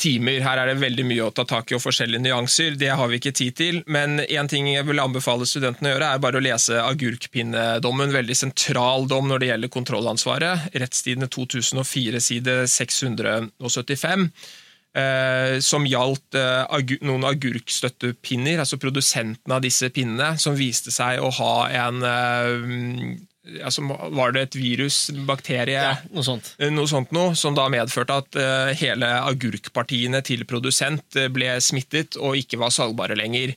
timer. 0.00 0.38
Her 0.40 0.62
er 0.62 0.70
det 0.70 0.80
veldig 0.80 1.04
mye 1.04 1.26
å 1.26 1.34
ta 1.36 1.44
tak 1.48 1.72
i 1.72 1.76
og 1.76 1.82
forskjellige 1.84 2.24
nyanser. 2.24 2.78
Det 2.80 2.88
har 2.96 3.10
vi 3.10 3.18
ikke 3.20 3.34
tid 3.36 3.58
til. 3.58 3.82
Men 3.84 4.22
én 4.24 4.48
ting 4.48 4.70
jeg 4.70 4.86
vil 4.88 5.02
anbefale 5.02 5.48
studentene 5.48 5.90
å 5.90 5.94
gjøre, 5.94 6.08
er 6.14 6.24
bare 6.24 6.40
å 6.40 6.44
lese 6.46 6.80
agurkpinnedommen. 6.80 8.16
Veldig 8.16 8.38
sentral 8.38 9.04
dom 9.12 9.28
når 9.28 9.44
det 9.44 9.52
gjelder 9.52 9.74
kontrollansvaret. 9.76 10.72
Rettstidene 10.80 11.28
2004, 11.28 12.24
side 12.30 12.58
675. 12.72 14.28
Eh, 14.90 15.60
som 15.62 15.84
gjaldt 15.86 16.34
eh, 16.34 16.96
noen 17.06 17.28
agurkstøttepinner, 17.28 18.58
altså 18.58 18.80
produsenten 18.82 19.52
av 19.54 19.60
disse 19.62 19.86
pinnene, 19.94 20.32
som 20.40 20.56
viste 20.58 20.90
seg 20.90 21.20
å 21.22 21.28
ha 21.36 21.54
en 21.84 22.00
eh, 22.08 23.20
altså 23.64 23.84
Var 23.88 24.34
det 24.34 24.42
et 24.42 24.56
virus, 24.60 25.08
en 25.12 25.24
bakterie, 25.28 25.80
ja, 25.80 25.94
noe 26.12 26.24
sånt, 26.24 26.54
eh, 26.60 26.72
noe 26.72 26.88
sånt 26.90 27.12
noe, 27.16 27.34
som 27.38 27.56
da 27.56 27.68
medførte 27.72 28.18
at 28.22 28.36
uh, 28.36 28.72
hele 28.76 29.08
agurkpartiene 29.24 30.20
til 30.26 30.44
produsent 30.48 31.16
uh, 31.16 31.30
ble 31.32 31.54
smittet 31.64 32.18
og 32.20 32.36
ikke 32.36 32.60
var 32.60 32.74
salgbare 32.74 33.16
lenger. 33.18 33.54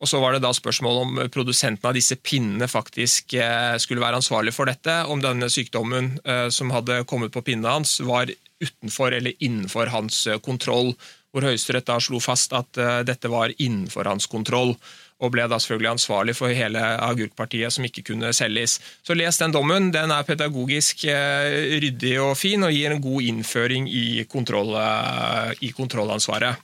Og 0.00 0.08
Så 0.08 0.20
var 0.20 0.34
det 0.34 0.42
da 0.44 0.52
spørsmål 0.52 0.98
om 1.02 1.20
produsenten 1.32 1.88
av 1.88 1.94
disse 1.96 2.18
pinnene 2.20 2.66
faktisk 2.68 3.32
skulle 3.80 4.02
være 4.02 4.18
ansvarlig 4.20 4.52
for 4.52 4.68
dette, 4.68 4.92
om 5.08 5.22
denne 5.24 5.48
sykdommen 5.48 6.18
som 6.52 6.68
hadde 6.68 6.98
kommet 7.08 7.32
på 7.32 7.40
pinnene 7.40 7.78
hans, 7.78 7.94
var 8.04 8.28
utenfor 8.60 9.16
eller 9.16 9.32
innenfor 9.40 9.88
hans 9.94 10.18
kontroll. 10.44 10.92
Hvor 11.32 11.48
Høyesterett 11.48 11.88
da 11.88 11.96
slo 11.96 12.20
fast 12.20 12.52
at 12.52 12.76
dette 13.08 13.32
var 13.32 13.56
innenfor 13.56 14.04
hans 14.04 14.28
kontroll 14.28 14.76
og 15.16 15.32
ble 15.32 15.46
da 15.48 15.56
selvfølgelig 15.60 15.94
ansvarlig 15.94 16.34
for 16.36 16.52
hele 16.52 16.80
agurkpartiet 17.06 17.72
som 17.72 17.86
ikke 17.88 18.04
kunne 18.10 18.32
selges. 18.36 18.76
Så 19.06 19.16
les 19.16 19.40
den 19.40 19.54
dommen. 19.54 19.88
Den 19.94 20.12
er 20.12 20.26
pedagogisk 20.28 21.06
eh, 21.08 21.78
ryddig 21.80 22.18
og 22.20 22.34
fin 22.36 22.66
og 22.66 22.74
gir 22.74 22.92
en 22.92 23.02
god 23.04 23.30
innføring 23.30 23.88
i, 23.88 24.26
kontroll, 24.28 24.74
eh, 24.76 25.54
i 25.64 25.72
kontrollansvaret. 25.76 26.60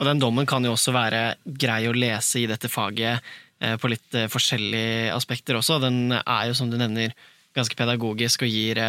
Og 0.00 0.08
Den 0.08 0.22
dommen 0.22 0.48
kan 0.48 0.64
jo 0.64 0.72
også 0.72 0.94
være 0.96 1.36
grei 1.44 1.84
å 1.86 1.94
lese 1.94 2.40
i 2.40 2.48
dette 2.48 2.72
faget 2.72 3.20
eh, 3.60 3.76
på 3.76 3.92
litt 3.92 4.16
forskjellige 4.32 5.12
aspekter 5.12 5.60
også. 5.60 5.76
Den 5.84 6.16
er 6.16 6.48
jo, 6.48 6.56
som 6.56 6.72
du 6.72 6.80
nevner, 6.80 7.12
ganske 7.52 7.76
pedagogisk 7.76 8.46
og 8.46 8.48
gir 8.48 8.80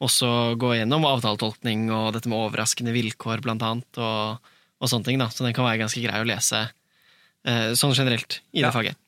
også 0.00 0.56
gå 0.56 0.78
gjennom 0.78 1.04
avtaletolkning 1.04 1.90
og 1.92 2.14
dette 2.16 2.30
med 2.32 2.40
overraskende 2.40 2.94
vilkår, 2.96 3.42
blant 3.44 3.60
annet, 3.60 4.00
og, 4.00 4.52
og 4.80 4.88
sånne 4.88 5.10
ting. 5.10 5.20
da. 5.20 5.28
Så 5.28 5.44
den 5.44 5.52
kan 5.52 5.68
være 5.68 5.82
ganske 5.82 6.00
grei 6.00 6.22
å 6.22 6.28
lese 6.30 6.70
sånn 7.78 7.94
generelt 7.96 8.42
i 8.52 8.60
det 8.60 8.68
ja. 8.68 8.74
faget. 8.74 8.98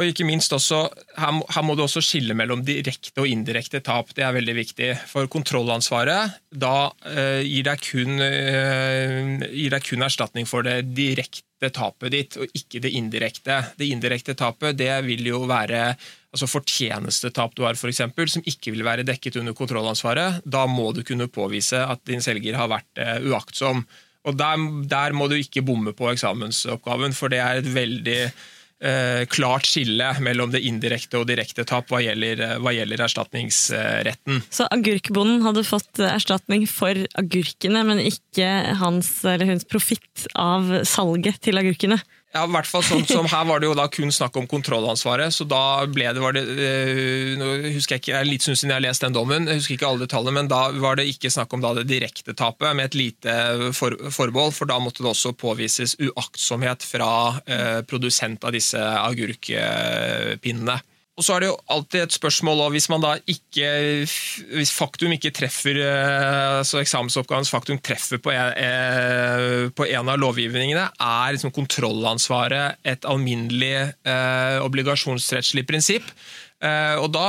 Og 0.00 0.08
ikke 0.08 0.24
minst 0.24 0.52
også, 0.56 0.86
her, 1.20 1.32
må- 1.36 1.46
her 1.52 1.64
må 1.66 1.74
du 1.76 1.82
også 1.84 2.00
skille 2.00 2.32
mellom 2.36 2.62
direkte 2.64 3.20
og 3.20 3.28
indirekte 3.28 3.82
tap. 3.84 4.14
Det 4.16 4.24
er 4.24 4.32
veldig 4.32 4.54
viktig. 4.56 4.88
For 5.10 5.28
kontrollansvaret 5.28 6.38
da 6.48 6.88
eh, 7.04 7.42
gir, 7.44 7.66
deg 7.68 7.84
kun, 7.84 8.16
eh, 8.24 9.44
gir 9.52 9.76
deg 9.76 9.84
kun 9.84 10.06
erstatning 10.06 10.48
for 10.48 10.64
det 10.64 10.94
direkte 10.96 11.68
tapet 11.76 12.14
ditt, 12.14 12.38
og 12.40 12.48
ikke 12.56 12.80
det 12.80 12.94
indirekte. 12.96 13.58
Det 13.76 13.90
indirekte 13.92 14.32
tapet 14.40 14.78
det 14.80 14.94
vil 15.04 15.26
jo 15.28 15.42
være 15.50 15.90
altså 16.30 16.48
fortjenestetap 16.48 17.52
du 17.58 17.66
har, 17.66 17.76
eksempel, 17.76 18.30
som 18.32 18.46
ikke 18.48 18.72
vil 18.72 18.86
være 18.86 19.04
dekket 19.04 19.36
under 19.42 19.52
kontrollansvaret. 19.58 20.40
Da 20.48 20.64
må 20.70 20.94
du 20.96 21.04
kunne 21.04 21.28
påvise 21.28 21.76
at 21.76 22.00
din 22.08 22.24
selger 22.24 22.56
har 22.56 22.72
vært 22.72 23.04
eh, 23.04 23.18
uaktsom. 23.28 23.84
Og 24.28 24.36
der, 24.36 24.64
der 24.90 25.16
må 25.16 25.30
du 25.30 25.38
ikke 25.38 25.64
bomme 25.64 25.94
på 25.96 26.10
eksamensoppgaven, 26.12 27.14
for 27.16 27.32
det 27.32 27.40
er 27.40 27.60
et 27.60 27.68
veldig 27.72 28.18
eh, 28.20 29.22
klart 29.32 29.68
skille 29.68 30.10
mellom 30.24 30.52
det 30.52 30.62
indirekte 30.68 31.20
og 31.20 31.28
direkte 31.30 31.64
tap 31.68 31.88
hva 31.92 32.02
gjelder, 32.04 32.44
eh, 32.44 32.56
hva 32.60 32.74
gjelder 32.76 33.04
erstatningsretten. 33.06 34.42
Så 34.52 34.68
agurkbonden 34.72 35.44
hadde 35.46 35.64
fått 35.68 36.02
erstatning 36.04 36.66
for 36.70 37.00
agurkene, 37.20 37.84
men 37.88 38.02
ikke 38.04 38.48
hans 38.80 39.12
eller 39.24 39.54
hennes 39.54 39.68
profitt 39.68 40.28
av 40.34 40.82
salget 40.88 41.40
til 41.46 41.60
agurkene. 41.60 42.00
Ja, 42.30 42.44
i 42.46 42.52
hvert 42.54 42.68
fall 42.70 42.84
sånn 42.86 43.02
som 43.08 43.26
Her 43.26 43.46
var 43.48 43.58
det 43.58 43.66
jo 43.66 43.74
da 43.74 43.88
kun 43.90 44.12
snakk 44.14 44.36
om 44.38 44.44
kontrollansvaret, 44.50 45.34
så 45.34 45.42
da 45.50 45.82
ble 45.90 46.12
det, 46.14 46.42
det 46.46 46.74
nå 47.40 47.48
husker 47.74 47.96
jeg 47.96 48.04
ikke, 48.04 48.12
jeg 48.12 48.20
er 48.20 48.28
litt 48.28 48.46
siden 48.46 48.70
jeg 48.70 48.76
har 48.76 48.84
lest 48.84 49.02
den 49.02 49.16
dommen, 49.16 49.48
jeg 49.50 49.58
husker 49.58 49.74
ikke 49.74 49.88
alle 49.88 50.06
detaljene, 50.06 50.36
men 50.38 50.50
da 50.50 50.60
var 50.78 51.00
det 51.00 51.08
ikke 51.10 51.32
snakk 51.34 51.56
om 51.56 51.64
det 51.64 51.88
direkte 51.90 52.36
tapet 52.38 52.76
med 52.78 52.86
et 52.86 52.98
lite 53.00 53.34
for, 53.74 53.98
forbehold, 54.14 54.54
for 54.54 54.70
da 54.70 54.78
måtte 54.78 55.02
det 55.02 55.10
også 55.10 55.34
påvises 55.40 55.96
uaktsomhet 55.98 56.86
fra 56.86 57.10
øh, 57.42 57.80
produsent 57.90 58.46
av 58.46 58.54
disse 58.54 58.78
agurkpinnene. 58.78 60.78
Og 61.18 61.24
så 61.26 61.34
er 61.34 61.42
det 61.42 61.48
jo 61.50 61.56
alltid 61.74 62.04
et 62.04 62.14
spørsmål 62.14 62.62
hvis 62.72 62.86
man 62.88 63.02
da 63.04 63.10
ikke 63.28 63.66
Hvis 64.54 64.72
faktum 64.72 65.12
ikke 65.12 65.32
treffer 65.36 65.76
eh, 65.82 66.58
altså 66.60 66.80
eksamensoppgavens 66.80 67.50
faktum 67.52 67.80
treffer 67.84 68.20
på 68.22 68.32
en, 68.32 68.52
eh, 68.56 69.66
på 69.76 69.88
en 69.90 70.12
av 70.12 70.20
lovgivningene, 70.22 70.86
er 70.96 71.34
liksom 71.34 71.52
kontrollansvaret 71.56 72.80
et 72.88 73.04
alminnelig 73.08 73.74
eh, 74.08 74.56
obligasjonsrettslig 74.64 75.66
prinsipp. 75.68 76.08
Eh, 76.60 76.96
og 77.00 77.08
da, 77.14 77.26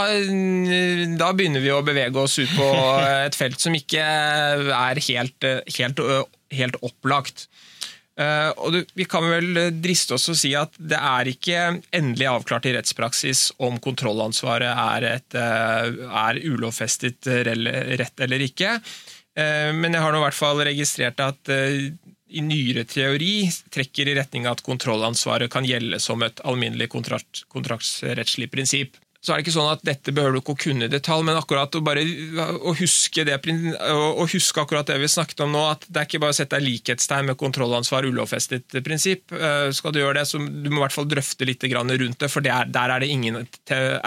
da 1.20 1.32
begynner 1.36 1.64
vi 1.64 1.72
å 1.72 1.84
bevege 1.88 2.24
oss 2.24 2.40
ut 2.40 2.52
på 2.56 2.70
et 3.28 3.38
felt 3.38 3.60
som 3.64 3.76
ikke 3.76 4.04
er 4.04 5.04
helt, 5.08 5.52
helt, 5.78 6.04
helt 6.52 6.80
opplagt. 6.84 7.48
Uh, 8.22 8.52
og 8.62 8.78
Vi 8.94 9.08
kan 9.10 9.26
vel 9.26 9.60
driste 9.82 10.16
oss 10.18 10.30
å 10.30 10.38
si 10.38 10.52
at 10.58 10.76
det 10.78 11.00
er 11.00 11.32
ikke 11.32 11.64
endelig 11.96 12.30
avklart 12.30 12.68
i 12.70 12.76
rettspraksis 12.76 13.48
om 13.66 13.80
kontrollansvaret 13.82 14.70
er, 14.72 15.08
et, 15.16 15.38
uh, 15.40 15.90
er 16.28 16.42
ulovfestet 16.46 17.32
rett 17.32 18.28
eller 18.28 18.46
ikke. 18.46 18.78
Men 19.32 19.96
jeg 19.96 20.04
har 20.04 20.12
nå 20.12 20.20
i 20.20 20.24
hvert 20.26 20.36
fall 20.36 20.60
registrert 20.68 21.22
at 21.24 21.48
i 21.48 22.42
nyere 22.44 22.84
teori 22.84 23.46
trekker 23.72 24.10
i 24.12 24.16
retning 24.18 24.44
av 24.44 24.58
at 24.58 24.64
kontrollansvaret 24.66 25.48
kan 25.54 25.64
gjelde 25.64 26.02
som 26.04 26.20
et 26.26 26.42
alminnelig 26.44 26.90
kontrakt, 26.92 27.46
kontraktsrettslig 27.48 28.50
prinsipp 28.52 29.00
så 29.22 29.32
er 29.32 29.38
det 29.38 29.44
ikke 29.46 29.54
sånn 29.54 29.70
at 29.70 29.84
dette 29.86 30.14
behøver 30.18 30.34
du 30.34 30.40
ikke 30.40 30.54
å 30.56 30.60
kunne 30.64 30.88
i 30.88 30.90
detalj, 30.90 31.22
men 31.28 31.38
akkurat 31.38 31.76
å, 31.78 31.82
bare, 31.86 32.02
å, 32.58 32.72
huske 32.74 33.22
det, 33.28 33.36
å 33.94 34.26
huske 34.26 34.64
akkurat 34.64 34.88
det 34.90 34.96
vi 34.98 35.10
snakket 35.14 35.44
om 35.46 35.52
nå, 35.54 35.62
at 35.76 35.84
det 35.86 36.00
er 36.02 36.08
ikke 36.08 36.22
bare 36.24 36.34
å 36.34 36.38
sette 36.40 36.58
deg 36.58 36.66
likhetstegn 36.66 37.28
med 37.30 37.38
kontrollansvar, 37.38 38.08
ulovfestet 38.10 38.80
prinsipp. 38.82 39.30
Skal 39.78 39.94
du 39.94 40.00
gjøre 40.02 40.18
det, 40.18 40.24
så 40.26 40.42
du 40.42 40.70
må 40.72 40.80
i 40.80 40.84
hvert 40.88 40.96
fall 40.96 41.06
drøfte 41.12 41.46
litt 41.46 41.62
rundt 41.70 42.18
det, 42.24 42.30
for 42.34 42.42
der 42.42 42.66
er 42.66 43.04
det 43.04 43.12
ingen 43.14 43.38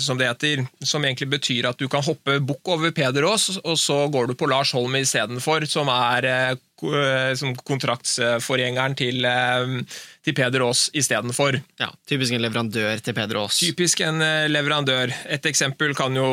som 0.01 0.17
det 0.17 0.25
heter. 0.31 0.65
Som 0.81 1.05
egentlig 1.05 1.29
betyr 1.37 1.69
at 1.69 1.77
du 1.77 1.85
kan 1.93 2.01
hoppe 2.07 2.41
bukk 2.41 2.65
over 2.79 2.89
Peder 2.97 3.29
Aas, 3.29 3.61
og 3.61 3.77
så 3.77 4.09
går 4.09 4.25
du 4.31 4.35
på 4.41 4.49
Lars 4.49 4.73
Holm 4.73 4.97
istedenfor, 4.97 5.69
som 5.69 5.85
er 5.93 6.57
som 7.37 7.57
kontraktsforgjengeren 7.57 8.95
til, 8.97 9.27
til 10.25 10.35
Peder 10.37 10.61
Aas 10.65 10.91
istedenfor. 10.97 11.61
Ja, 11.81 11.89
typisk 12.09 12.33
en 12.33 12.43
leverandør 12.45 12.99
til 13.05 13.15
Peder 13.17 13.37
Aas. 13.45 13.59
Typisk 13.61 14.01
en 14.05 14.19
leverandør. 14.49 15.13
Et 15.29 15.47
eksempel 15.53 15.95
kan 15.97 16.17
jo 16.17 16.25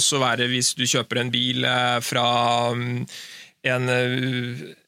også 0.00 0.18
være 0.24 0.48
hvis 0.52 0.72
du 0.76 0.84
kjøper 0.88 1.16
en 1.20 1.32
bil 1.36 1.58
fra 2.00 2.26
en, 3.68 3.90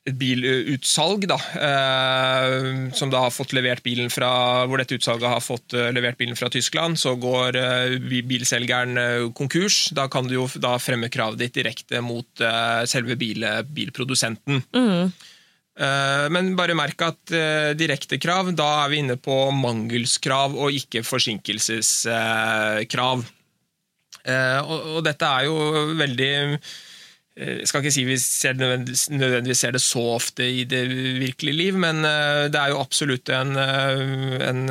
et 0.08 0.16
bilutsalg, 0.18 1.26
da, 1.28 1.36
eh, 1.68 2.56
som 2.96 3.10
da 3.12 3.20
har 3.26 3.34
fått 3.34 3.52
levert 3.56 3.82
bilen 3.84 4.10
fra, 4.12 4.30
hvor 4.68 4.78
dette 4.80 4.96
utsalget 4.98 5.34
har 5.34 5.42
fått 5.44 5.72
levert 5.94 6.18
bilen 6.20 6.36
fra 6.38 6.48
Tyskland. 6.52 6.92
Så 7.00 7.10
går 7.20 7.48
eh, 7.60 7.96
bilselgeren 8.28 8.92
konkurs. 9.36 9.76
Da 9.96 10.04
kan 10.12 10.24
du 10.28 10.34
jo 10.38 10.46
da 10.60 10.72
fremme 10.82 11.08
kravet 11.12 11.38
ditt 11.42 11.56
direkte 11.58 11.96
mot 12.04 12.30
eh, 12.40 12.82
selve 12.88 13.14
bil, 13.20 13.40
bilprodusenten. 13.64 14.56
Mm. 14.74 15.04
Men 15.78 16.56
bare 16.58 16.74
merk 16.74 16.98
at 17.06 17.30
direktekrav, 17.78 18.50
da 18.58 18.66
er 18.80 18.88
vi 18.90 18.98
inne 18.98 19.14
på 19.22 19.36
mangelskrav 19.54 20.56
og 20.58 20.74
ikke 20.74 21.06
forsinkelseskrav. 21.06 23.22
Og 24.66 24.98
dette 25.06 25.28
er 25.38 25.46
jo 25.46 25.54
veldig 26.00 26.32
jeg 27.38 27.68
skal 27.70 27.84
ikke 27.84 27.94
si 27.94 28.04
vi 28.08 28.16
ser 28.18 28.56
nødvendigvis 28.58 29.60
ser 29.62 29.74
det 29.76 29.82
så 29.84 30.02
ofte 30.16 30.46
i 30.46 30.64
det 30.68 30.84
virkelige 31.20 31.54
liv, 31.56 31.76
men 31.78 32.02
det 32.02 32.58
er 32.58 32.72
jo 32.72 32.80
absolutt 32.82 33.30
en, 33.30 33.52
en, 33.54 34.62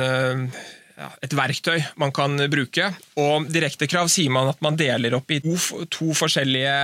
ja, 0.98 1.08
et 1.24 1.36
verktøy 1.36 1.78
man 2.00 2.12
kan 2.14 2.36
bruke. 2.52 2.90
Og 3.20 3.48
direktekrav 3.52 4.10
sier 4.12 4.32
man 4.34 4.50
at 4.52 4.60
man 4.64 4.76
deler 4.76 5.16
opp 5.16 5.32
i 5.32 5.40
to, 5.44 5.56
to 5.88 6.10
forskjellige 6.18 6.74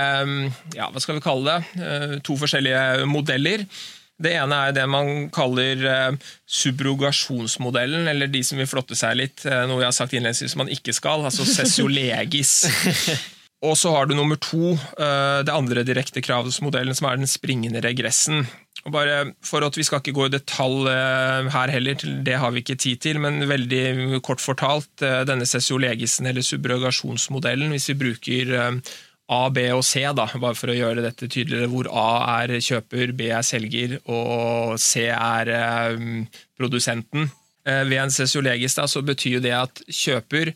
ja, 0.73 0.89
hva 0.89 1.03
skal 1.03 1.19
vi 1.19 1.25
kalle 1.25 1.59
det, 1.59 2.17
to 2.25 2.39
forskjellige 2.41 3.05
modeller. 3.11 3.67
Det 4.15 4.31
ene 4.39 4.57
er 4.69 4.75
det 4.77 4.87
man 4.87 5.27
kaller 5.35 6.17
subrogasjonsmodellen, 6.47 8.07
eller 8.07 8.31
de 8.31 8.41
som 8.47 8.57
vil 8.61 8.69
flotte 8.71 8.95
seg 8.97 9.19
litt, 9.19 9.43
noe 9.45 9.83
jeg 9.83 9.89
har 9.91 9.97
sagt 9.97 10.15
innledningsvis 10.15 10.57
man 10.57 10.71
ikke 10.71 10.95
skal, 10.95 11.27
altså 11.27 11.45
sessiolegis. 11.45 12.57
Og 13.65 13.73
så 13.79 13.89
har 13.95 14.05
du 14.05 14.13
nummer 14.13 14.37
to, 14.37 14.75
det 14.95 15.53
andre 15.53 15.83
direkte 15.87 16.21
kravsmodellen, 16.21 16.95
som 16.95 17.07
er 17.09 17.17
den 17.17 17.29
springende 17.29 17.81
regressen. 17.81 18.45
Og 18.85 18.93
bare 18.93 19.33
for 19.41 19.65
at 19.65 19.77
Vi 19.77 19.83
skal 19.87 20.03
ikke 20.03 20.13
gå 20.13 20.27
i 20.27 20.33
detalj 20.35 20.89
her 21.49 21.71
heller, 21.73 21.97
det 21.97 22.35
har 22.37 22.53
vi 22.53 22.61
ikke 22.61 22.77
tid 22.77 23.01
til, 23.01 23.17
men 23.23 23.47
veldig 23.49 24.21
kort 24.25 24.43
fortalt, 24.43 24.91
denne 25.01 25.47
sessiolegisen 25.49 26.29
eller 26.29 26.45
subrogasjonsmodellen, 26.45 27.73
hvis 27.73 27.89
vi 27.89 27.97
bruker 28.03 28.53
A, 29.25 29.49
B 29.49 29.65
og 29.73 29.81
C, 29.81 30.03
da, 30.13 30.27
bare 30.37 30.53
for 30.53 30.69
å 30.69 30.77
gjøre 30.77 31.01
dette 31.01 31.25
tydeligere, 31.25 31.71
hvor 31.71 31.89
A 31.89 32.43
er 32.43 32.59
kjøper, 32.61 33.15
B 33.17 33.31
er 33.33 33.41
selger 33.41 33.97
og 34.05 34.77
C 34.77 35.07
er 35.09 35.49
produsenten. 36.59 37.31
Ved 37.65 37.97
en 37.97 38.13
sessiolegis 38.13 38.77
da, 38.77 38.85
så 38.85 39.01
betyr 39.01 39.41
det 39.41 39.55
at 39.57 39.81
kjøper 39.89 40.53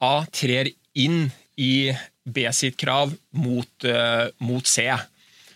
A 0.00 0.16
trer 0.32 0.72
inn 0.96 1.26
i 1.60 1.92
B 2.24 2.46
sitt 2.52 2.78
krav 2.80 3.12
mot, 3.36 3.86
uh, 3.88 4.30
mot, 4.44 4.66
C. 4.66 4.88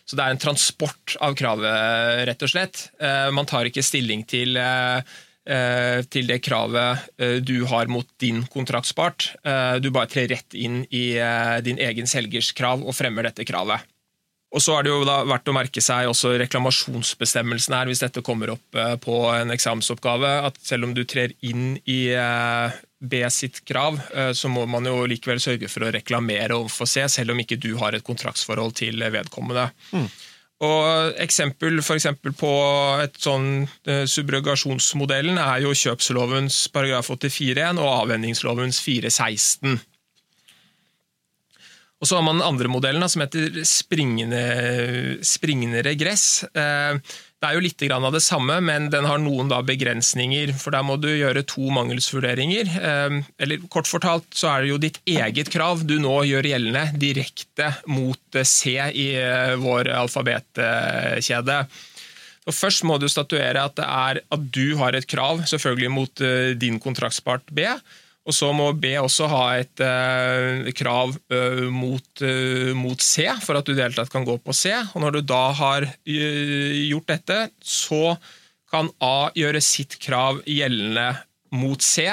Så 0.04 0.16
det 0.16 0.24
er 0.24 0.34
en 0.34 0.40
transport 0.40 1.16
av 1.24 1.36
kravet, 1.36 2.26
rett 2.28 2.44
og 2.44 2.52
slett. 2.52 2.86
Uh, 3.00 3.28
man 3.34 3.48
tar 3.48 3.68
ikke 3.68 3.84
stilling 3.84 4.24
til, 4.28 4.56
uh, 4.56 5.00
til 6.12 6.28
det 6.28 6.42
kravet 6.44 7.08
du 7.48 7.62
har 7.70 7.88
mot 7.88 8.08
din 8.20 8.42
kontraktspart. 8.52 9.30
Du 9.80 9.86
bare 9.88 10.10
trer 10.12 10.28
rett 10.28 10.52
inn 10.52 10.82
i 10.92 11.16
din 11.64 11.80
egen 11.80 12.04
selgers 12.04 12.50
krav 12.52 12.84
og 12.84 12.92
fremmer 12.92 13.24
dette 13.24 13.46
kravet. 13.48 13.80
Og 14.48 14.64
så 14.64 14.78
er 14.78 14.86
det 14.86 14.92
jo 14.94 15.04
verdt 15.04 15.50
å 15.50 15.54
merke 15.56 15.82
seg 15.84 16.08
også 16.08 16.32
reklamasjonsbestemmelsen 16.40 17.74
her, 17.76 17.88
hvis 17.90 18.00
dette 18.00 18.24
kommer 18.24 18.54
opp 18.54 18.78
eh, 18.78 18.94
på 19.00 19.20
en 19.34 19.52
eksamensoppgave, 19.52 20.30
at 20.48 20.56
selv 20.64 20.88
om 20.88 20.94
du 20.96 21.04
trer 21.08 21.34
inn 21.44 21.76
i 21.84 22.00
eh, 23.00 23.06
B 23.10 23.22
sitt 23.30 23.64
krav, 23.64 24.00
eh, 24.14 24.32
så 24.32 24.48
må 24.48 24.66
man 24.66 24.86
jo 24.86 25.06
likevel 25.06 25.40
sørge 25.40 25.68
for 25.68 25.86
å 25.86 25.92
reklamere 25.94 26.56
overfor 26.56 26.86
C, 26.90 27.06
selv 27.08 27.34
om 27.34 27.40
ikke 27.40 27.60
du 27.60 27.76
har 27.78 27.94
et 27.94 28.04
kontraktsforhold 28.06 28.74
til 28.80 28.98
vedkommende. 28.98 29.70
Mm. 29.92 30.08
Og 30.66 31.14
Eksempel 31.22 31.78
for 31.86 31.94
eksempel 31.94 32.32
på 32.34 32.48
et 32.98 33.14
sånn 33.22 33.68
subrogasjonsmodellen 33.86 35.38
er 35.38 35.60
jo 35.62 35.70
kjøpslovens 35.70 36.64
paragraf 36.74 37.12
84.1 37.14 37.78
og 37.78 37.92
avhendingslovens 38.00 38.80
416. 38.82 39.78
Og 41.98 42.06
så 42.06 42.18
har 42.18 42.22
man 42.22 42.38
den 42.38 42.46
andre 42.46 42.70
modellen 42.70 43.06
som 43.10 43.24
heter 43.24 43.58
springende, 43.66 44.42
springende 45.26 45.82
regress. 45.86 46.44
Eh, 46.54 46.98
det 47.38 47.46
er 47.46 47.54
jo 47.54 47.62
litt 47.62 47.82
av 47.94 48.10
det 48.10 48.22
samme, 48.24 48.56
men 48.66 48.88
den 48.90 49.06
har 49.06 49.20
noen 49.22 49.52
begrensninger. 49.66 50.50
For 50.58 50.74
der 50.74 50.82
må 50.82 50.96
du 50.98 51.06
gjøre 51.12 51.44
to 51.46 51.68
mangelsvurderinger. 51.74 52.72
Eh, 52.90 53.18
eller 53.38 53.68
kort 53.70 53.86
fortalt 53.86 54.26
så 54.34 54.50
er 54.50 54.64
det 54.64 54.72
jo 54.72 54.80
ditt 54.82 54.98
eget 55.06 55.52
krav 55.54 55.84
du 55.86 55.98
nå 56.02 56.16
gjør 56.26 56.50
gjeldende 56.50 56.88
direkte 56.98 57.70
mot 57.86 58.40
C 58.42 58.74
i 58.74 59.12
eh, 59.20 59.54
vår 59.62 59.92
alfabetkjede. 60.00 61.60
Og 62.48 62.56
Først 62.56 62.82
må 62.88 62.96
du 62.98 63.06
statuere 63.12 63.62
at, 63.68 63.78
er, 63.84 64.22
at 64.24 64.50
du 64.50 64.74
har 64.80 64.96
et 64.96 65.06
krav 65.06 65.44
selvfølgelig 65.46 65.90
mot 65.92 66.22
din 66.58 66.78
kontraktspart 66.82 67.52
B. 67.54 67.68
Og 68.28 68.34
så 68.36 68.50
må 68.52 68.66
B 68.76 68.90
også 69.00 69.28
ha 69.32 69.44
et 69.56 69.80
eh, 69.80 70.68
krav 70.76 71.14
eh, 71.32 71.62
mot, 71.72 72.08
eh, 72.24 72.74
mot, 72.76 73.00
C 73.00 73.24
for 73.44 73.56
at 73.56 73.64
du 73.64 73.72
i 73.72 73.78
det 73.78 73.86
hele 73.86 73.96
tatt 73.96 74.12
kan 74.12 74.26
gå 74.28 74.36
på 74.44 74.52
C. 74.56 74.74
Og 74.92 75.00
når 75.00 75.16
du 75.16 75.22
da 75.30 75.46
har 75.56 75.86
eh, 75.88 76.74
gjort 76.90 77.08
dette, 77.14 77.38
så 77.64 78.18
kan 78.68 78.90
A 79.00 79.30
gjøre 79.32 79.64
sitt 79.64 79.96
krav 80.02 80.42
gjeldende 80.44 81.08
mot 81.56 81.80
C 81.80 82.04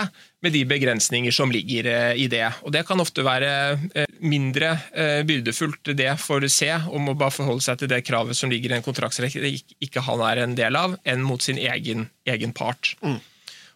med 0.45 0.55
de 0.55 0.61
begrensninger 0.69 1.35
som 1.35 1.51
ligger 1.51 1.91
eh, 1.91 2.23
i 2.23 2.29
det. 2.31 2.47
Og 2.63 2.71
Det 2.71 2.85
kan 2.87 3.03
ofte 3.03 3.25
være 3.27 3.51
eh, 3.91 4.07
mindre 4.23 4.77
byrdefullt 5.27 5.91
det 5.99 6.13
for 6.23 6.47
C 6.47 6.71
om 6.87 7.11
å 7.11 7.19
bare 7.19 7.35
forholde 7.35 7.67
seg 7.67 7.81
til 7.81 7.91
det 7.91 8.05
kravet 8.07 8.39
som 8.39 8.53
ligger 8.53 8.71
i 8.71 8.79
en 8.79 8.87
kontraktsrekke 8.87 9.51
ikke 9.83 10.07
han 10.07 10.23
er 10.31 10.45
en 10.45 10.55
del 10.55 10.79
av, 10.79 10.95
enn 11.03 11.27
mot 11.27 11.43
sin 11.43 11.59
egen, 11.59 12.07
egen 12.23 12.55
part. 12.55 12.95
Mm. 13.03 13.19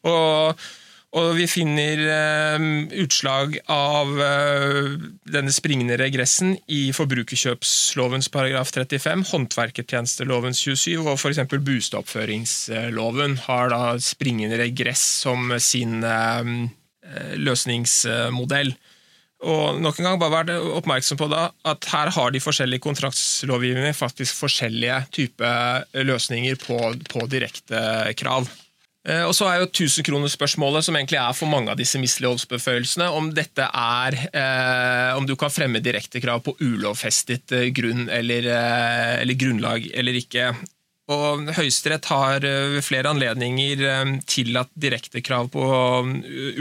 Og 0.08 0.70
og 1.18 1.32
vi 1.40 1.48
finner 1.50 2.02
uh, 2.06 2.66
utslag 3.02 3.56
av 3.74 4.12
uh, 4.14 4.92
denne 5.26 5.54
springende 5.54 5.98
regressen 5.98 6.54
i 6.70 6.92
forbrukerkjøpslovens 6.94 8.30
paragraf 8.30 8.70
35, 8.76 9.26
håndverkertjenestelovens 9.32 10.62
27 10.62 11.00
og 11.00 11.16
f.eks. 11.16 11.42
bostedoppføringsloven 11.50 13.40
har 13.48 13.74
da 13.74 13.82
springende 14.06 14.62
regress 14.62 15.02
som 15.26 15.50
sin 15.58 16.06
uh, 16.06 16.46
løsningsmodell. 17.42 18.76
Og 19.50 19.82
nok 19.82 19.98
en 19.98 20.12
gang 20.12 20.22
bare 20.22 20.44
vær 20.44 20.72
oppmerksom 20.78 21.18
på 21.18 21.32
da, 21.32 21.48
at 21.66 21.90
her 21.90 22.14
har 22.14 22.34
de 22.36 22.44
forskjellige 22.44 22.84
kontraktslovgivninger 22.86 23.98
faktisk 23.98 24.44
forskjellige 24.44 25.06
typer 25.16 25.88
løsninger 26.06 26.60
på, 26.60 26.82
på 27.10 27.30
direkte 27.32 27.80
krav. 28.20 28.52
Eh, 29.10 29.26
og 29.26 29.34
så 29.34 29.48
er 29.50 29.62
jo 29.62 29.70
1000-kronersspørsmålet, 29.70 30.86
som 30.86 30.98
egentlig 30.98 31.20
er 31.22 31.38
for 31.38 31.50
mange 31.50 31.72
av 31.74 31.80
disse 31.80 32.00
misligholdsbeføyelsene, 32.02 33.10
om 33.16 33.32
dette 33.34 33.66
er 33.66 34.18
eh, 34.30 35.18
om 35.18 35.26
du 35.26 35.36
kan 35.40 35.54
fremme 35.54 35.82
direktekrav 35.82 36.44
på 36.46 36.54
ulovfestet 36.62 37.56
eh, 37.58 37.70
grunn 37.76 38.06
eller, 38.14 38.50
eh, 38.54 39.14
eller, 39.24 39.40
grunnlag 39.40 39.88
eller 39.98 40.20
ikke. 40.20 40.52
Og 41.10 41.48
Høyesterett 41.58 42.06
har 42.12 42.44
ved 42.46 42.84
flere 42.86 43.10
anledninger 43.10 43.80
tillatt 44.30 44.70
direktekrav 44.78 45.48
på 45.50 45.64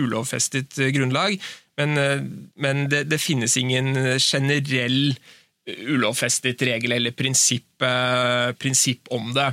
ulovfestet 0.01 0.79
grunnlag, 0.97 1.37
men, 1.77 2.01
men 2.57 2.87
det, 2.89 3.03
det, 3.11 3.19
finnes 3.21 3.59
ingen 3.61 3.93
generell 4.17 5.13
ulovfestet 5.69 6.65
regel 6.65 6.97
eller 6.97 7.13
prinsipp, 7.13 7.85
prinsipp 8.57 9.13
om 9.13 9.29
det. 9.37 9.51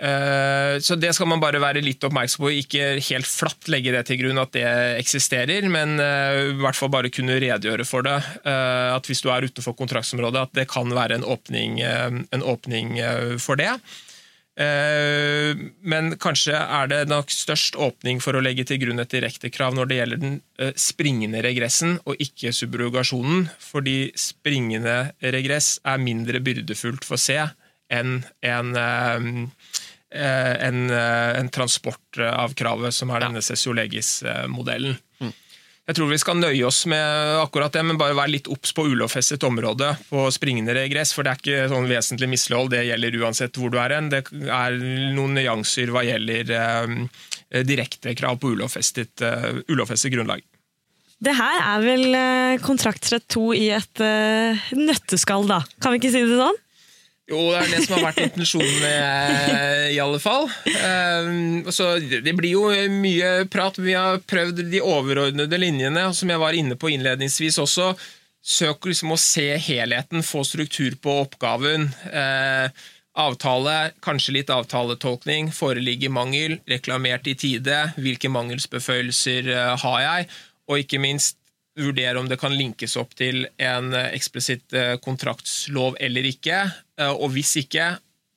Eh, 0.00 0.80
så 0.80 0.96
det 0.96 1.12
skal 1.12 1.28
man 1.28 1.42
bare 1.42 1.60
være 1.60 1.82
litt 1.84 2.04
oppmerksom 2.06 2.46
på, 2.46 2.52
ikke 2.62 2.84
helt 3.10 3.28
flatt 3.28 3.68
legge 3.68 3.92
det 3.92 4.06
til 4.08 4.22
grunn 4.22 4.40
at 4.40 4.54
det 4.56 4.66
eksisterer, 4.96 5.66
men 5.68 6.00
eh, 6.00 6.54
i 6.54 6.60
hvert 6.62 6.78
fall 6.78 6.92
bare 6.92 7.12
kunne 7.12 7.36
redegjøre 7.42 7.84
for 7.88 8.06
det. 8.06 8.16
Eh, 8.40 8.88
at 8.94 9.10
hvis 9.10 9.20
du 9.20 9.28
er 9.32 9.44
utenfor 9.44 9.76
kontraktsområdet, 9.76 10.46
at 10.48 10.54
det 10.62 10.70
kan 10.72 10.88
være 10.96 11.20
en 11.20 11.26
åpning, 11.28 11.82
en 11.84 12.46
åpning 12.46 12.96
for 13.40 13.60
det. 13.60 13.72
Men 14.60 16.10
kanskje 16.20 16.58
er 16.58 16.88
det 16.90 16.98
nok 17.08 17.30
størst 17.32 17.78
åpning 17.80 18.18
for 18.20 18.36
å 18.36 18.42
legge 18.44 18.66
til 18.68 18.80
grunn 18.82 19.00
et 19.00 19.12
direktekrav 19.14 19.72
når 19.76 19.88
det 19.88 19.98
gjelder 20.00 20.20
den 20.20 20.34
springende 20.76 21.40
regressen 21.46 21.96
og 22.02 22.20
ikke 22.20 22.52
subrogasjonen, 22.52 23.46
fordi 23.62 24.10
springende 24.20 25.14
regress 25.32 25.78
er 25.88 26.02
mindre 26.02 26.42
byrdefullt 26.44 27.08
for 27.08 27.20
C 27.20 27.38
enn 27.90 28.20
en 28.46 28.74
Eh, 30.14 30.66
en, 30.66 30.90
eh, 30.90 31.38
en, 31.38 31.48
transport 31.48 32.18
av 32.18 32.54
kravet, 32.54 32.94
som 32.94 33.10
er 33.14 33.22
denne 33.22 33.42
Cessio 33.42 33.70
Legis-modellen. 33.76 34.96
Mm. 35.22 35.30
Jeg 35.86 35.96
tror 35.96 36.08
vi 36.10 36.18
skal 36.18 36.38
nøye 36.38 36.64
oss 36.66 36.80
med 36.90 37.36
akkurat 37.38 37.72
det, 37.74 37.84
men 37.86 37.98
bare 37.98 38.16
være 38.18 38.32
litt 38.34 38.50
obs 38.50 38.74
på 38.74 38.88
ulovfestet 38.90 39.46
område 39.46 39.92
på 40.08 40.24
springende 40.34 40.74
regress, 40.74 41.14
for 41.14 41.26
det 41.26 41.30
er 41.30 41.40
ikke 41.40 41.68
sånn 41.70 41.86
vesentlig 41.90 42.28
mislighold. 42.30 42.72
Det 42.74 42.84
gjelder 42.88 43.18
uansett 43.22 43.58
hvor 43.58 43.70
du 43.70 43.78
er 43.78 43.94
hen. 43.94 44.10
Det 44.10 44.24
er 44.30 44.78
noen 45.14 45.34
nyanser 45.38 45.90
hva 45.94 46.02
gjelder 46.06 46.50
eh, 46.58 47.62
direkte 47.66 48.14
krav 48.18 48.38
på 48.42 48.52
ulovfestet, 48.54 49.22
uh, 49.26 49.62
ulovfestet 49.70 50.14
grunnlag. 50.14 50.42
Det 51.20 51.34
her 51.34 51.58
er 51.58 51.82
vel 51.84 52.18
kontraktsrett 52.62 53.26
2 53.34 53.46
i 53.58 53.66
et 53.74 54.02
uh, 54.02 54.70
nøtteskall, 54.78 55.46
da? 55.50 55.58
Kan 55.82 55.94
vi 55.94 56.02
ikke 56.02 56.12
si 56.14 56.22
det 56.22 56.38
sånn? 56.38 56.60
Jo, 57.30 57.44
det 57.52 57.60
er 57.60 57.68
det 57.70 57.82
som 57.84 57.94
har 57.96 58.08
vært 58.08 58.22
intensjonen, 58.24 58.86
i 59.94 59.98
alle 60.02 60.18
fall. 60.22 60.48
Ehm, 60.82 61.68
så 61.70 61.92
det 62.00 62.34
blir 62.34 62.56
jo 62.56 62.64
mye 62.90 63.44
prat. 63.50 63.78
Vi 63.78 63.94
har 63.94 64.18
prøvd 64.26 64.64
de 64.72 64.82
overordnede 64.82 65.60
linjene, 65.62 66.08
som 66.16 66.32
jeg 66.32 66.42
var 66.42 66.58
inne 66.58 66.74
på 66.74 66.90
innledningsvis 66.90 67.60
også. 67.62 67.92
Søk 68.42 68.88
liksom 68.88 69.14
å 69.14 69.20
se 69.20 69.46
helheten, 69.62 70.24
få 70.26 70.42
struktur 70.48 70.96
på 70.98 71.20
oppgaven. 71.28 71.92
Ehm, 72.10 72.74
avtale, 73.20 73.90
kanskje 74.04 74.34
litt 74.38 74.50
avtaletolkning. 74.50 75.50
Foreligger 75.54 76.12
mangel, 76.14 76.58
reklamert 76.70 77.26
i 77.30 77.36
tide. 77.38 77.82
Hvilke 78.00 78.30
mangelsbeføyelser 78.32 79.50
eh, 79.50 79.74
har 79.82 80.00
jeg? 80.04 80.30
Og 80.70 80.84
ikke 80.84 81.02
minst 81.02 81.39
vurdere 81.82 82.20
om 82.20 82.28
det 82.30 82.38
kan 82.40 82.54
linkes 82.56 82.96
opp 83.00 83.16
til 83.18 83.46
en 83.60 83.94
eksplisitt 84.02 84.76
eh, 84.76 84.94
kontraktslov 85.02 85.98
eller 86.00 86.28
ikke. 86.30 86.62
Eh, 87.00 87.10
og 87.10 87.32
hvis 87.34 87.56
ikke, 87.64 87.90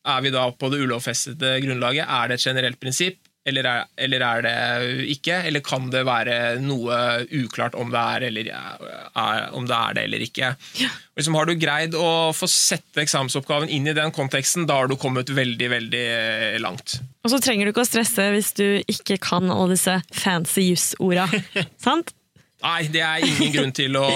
er 0.04 0.24
vi 0.24 0.34
da 0.34 0.48
på 0.52 0.72
det 0.72 0.82
ulovfestede 0.84 1.58
grunnlaget? 1.64 2.08
Er 2.08 2.28
det 2.30 2.40
et 2.40 2.48
generelt 2.50 2.80
prinsipp, 2.82 3.22
eller 3.44 3.68
er, 3.68 3.88
eller 4.00 4.24
er, 4.24 4.44
det 4.46 5.08
ikke? 5.18 5.42
Eller 5.48 5.64
kan 5.66 5.90
det 5.92 6.06
være 6.08 6.38
noe 6.64 6.96
uklart 7.44 7.76
om 7.76 7.92
det 7.92 8.00
er, 8.00 8.26
eller, 8.30 8.50
er, 8.54 9.42
om 9.56 9.68
det, 9.68 9.76
er 9.80 9.98
det 9.98 10.06
eller 10.08 10.24
ikke? 10.24 10.54
Ja. 10.80 10.92
Liksom, 11.20 11.36
har 11.38 11.50
du 11.50 11.54
greid 11.60 11.98
å 12.00 12.32
få 12.36 12.48
sette 12.50 13.04
eksamensoppgaven 13.04 13.72
inn 13.72 13.90
i 13.90 13.96
den 13.96 14.16
konteksten, 14.16 14.68
da 14.70 14.80
har 14.82 14.92
du 14.92 14.96
kommet 15.00 15.32
veldig, 15.36 15.70
veldig 15.76 16.04
eh, 16.08 16.58
langt. 16.64 16.98
Og 17.24 17.34
så 17.34 17.40
trenger 17.44 17.68
du 17.68 17.74
ikke 17.74 17.84
å 17.84 17.92
stresse 17.92 18.32
hvis 18.34 18.54
du 18.60 18.68
ikke 18.88 19.20
kan 19.24 19.52
alle 19.52 19.76
disse 19.76 20.00
fancy 20.16 20.70
juss-orda. 20.72 21.28
sant? 21.86 22.16
Nei, 22.64 22.88
det 22.88 23.02
er 23.04 23.26
ingen 23.28 23.52
grunn 23.52 23.74
til 23.76 23.98
å 24.00 24.08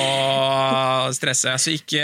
stresse. 1.15 1.57
Så 1.59 1.73
ikke, 1.75 2.03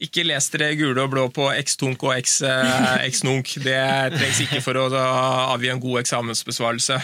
ikke 0.00 0.24
les 0.24 0.48
dere 0.52 0.72
gule 0.78 1.02
og 1.02 1.12
blå 1.12 1.26
på 1.34 1.46
X-tunk 1.60 2.02
og 2.06 2.16
X-nunk. 2.16 3.52
Det 3.64 3.78
trengs 4.14 4.42
ikke 4.46 4.62
for 4.64 4.78
å 4.80 4.86
avgi 4.96 5.70
en 5.72 5.82
god 5.82 6.00
eksamensbesvarelse. 6.02 6.98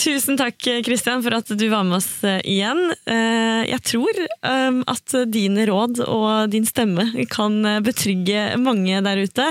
Tusen 0.00 0.40
takk, 0.40 0.58
Kristian, 0.86 1.22
for 1.24 1.36
at 1.36 1.52
du 1.52 1.66
var 1.72 1.84
med 1.86 1.98
oss 2.00 2.08
eh, 2.24 2.40
igjen. 2.48 2.80
Eh, 3.04 3.62
jeg 3.68 3.82
tror 3.92 4.22
eh, 4.24 4.80
at 4.94 5.16
dine 5.30 5.66
råd 5.68 6.02
og 6.06 6.52
din 6.52 6.68
stemme 6.68 7.10
kan 7.30 7.60
betrygge 7.84 8.56
mange 8.60 9.02
der 9.04 9.20
ute. 9.20 9.50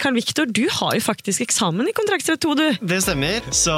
Karl 0.00 0.16
Viktor, 0.16 0.46
du 0.46 0.66
har 0.80 0.94
jo 0.96 1.02
faktisk 1.04 1.42
eksamen 1.44 1.88
i 1.88 1.96
kontraktsrett 1.96 2.42
2, 2.44 2.54
du. 2.58 2.66
Det 2.80 3.00
stemmer, 3.04 3.42
så 3.54 3.74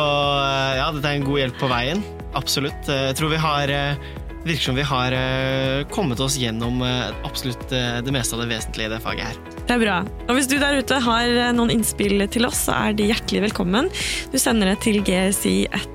ja, 0.78 0.90
dette 0.92 1.08
er 1.08 1.20
en 1.20 1.26
god 1.26 1.42
hjelp 1.44 1.62
på 1.62 1.70
veien. 1.72 2.04
Absolutt. 2.38 2.88
Jeg 2.88 3.16
tror 3.18 3.32
vi 3.32 3.40
har 3.40 3.72
eh, 3.72 4.12
virker 4.44 4.64
som 4.68 4.76
vi 4.78 4.84
har 4.86 5.12
eh, 5.16 5.86
kommet 5.92 6.20
oss 6.22 6.36
gjennom 6.40 6.82
eh, 6.86 7.10
absolutt 7.26 7.68
det 7.70 8.12
meste 8.14 8.34
av 8.36 8.40
det 8.42 8.48
vesentlige 8.50 8.86
i 8.88 8.92
det 8.92 9.00
faget 9.04 9.24
her. 9.30 9.36
Det 9.62 9.74
er 9.76 9.80
bra. 9.82 9.98
Og 10.26 10.34
hvis 10.36 10.48
du 10.50 10.56
der 10.60 10.78
ute 10.82 10.96
har 11.04 11.26
noen 11.56 11.70
innspill 11.74 12.28
til 12.32 12.44
oss, 12.48 12.60
så 12.66 12.72
er 12.88 12.90
de 12.98 13.10
hjertelig 13.10 13.40
velkommen. 13.48 13.84
Du 14.32 14.38
sender 14.40 14.66
det 14.72 14.78
til 14.84 14.96
gsi.sands.no, 15.06 15.92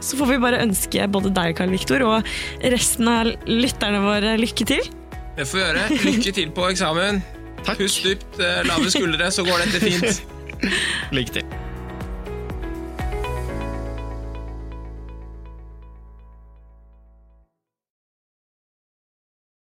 så 0.00 0.12
får 0.20 0.26
vi 0.32 0.44
bare 0.46 0.64
ønske 0.64 1.08
både 1.12 1.30
deg, 1.36 1.50
Karl 1.58 1.72
Viktor, 1.74 2.00
og 2.06 2.18
resten 2.62 3.04
av 3.10 3.22
lytterne 3.50 4.00
våre 4.06 4.30
lykke 4.40 4.64
til. 4.74 4.84
Det 5.38 5.46
får 5.46 5.56
vi 5.58 5.62
gjøre. 5.64 5.82
Lykke 6.08 6.32
til 6.34 6.48
på 6.54 6.62
eksamen. 6.72 7.22
Takk. 7.64 7.78
Pust 7.78 8.04
dypt, 8.04 8.40
eh, 8.42 8.62
lave 8.66 8.90
skuldre, 8.90 9.30
så 9.30 9.44
går 9.46 9.66
dette 9.66 9.80
fint. 9.80 10.22
Lykke 11.16 11.40
til. 11.40 11.67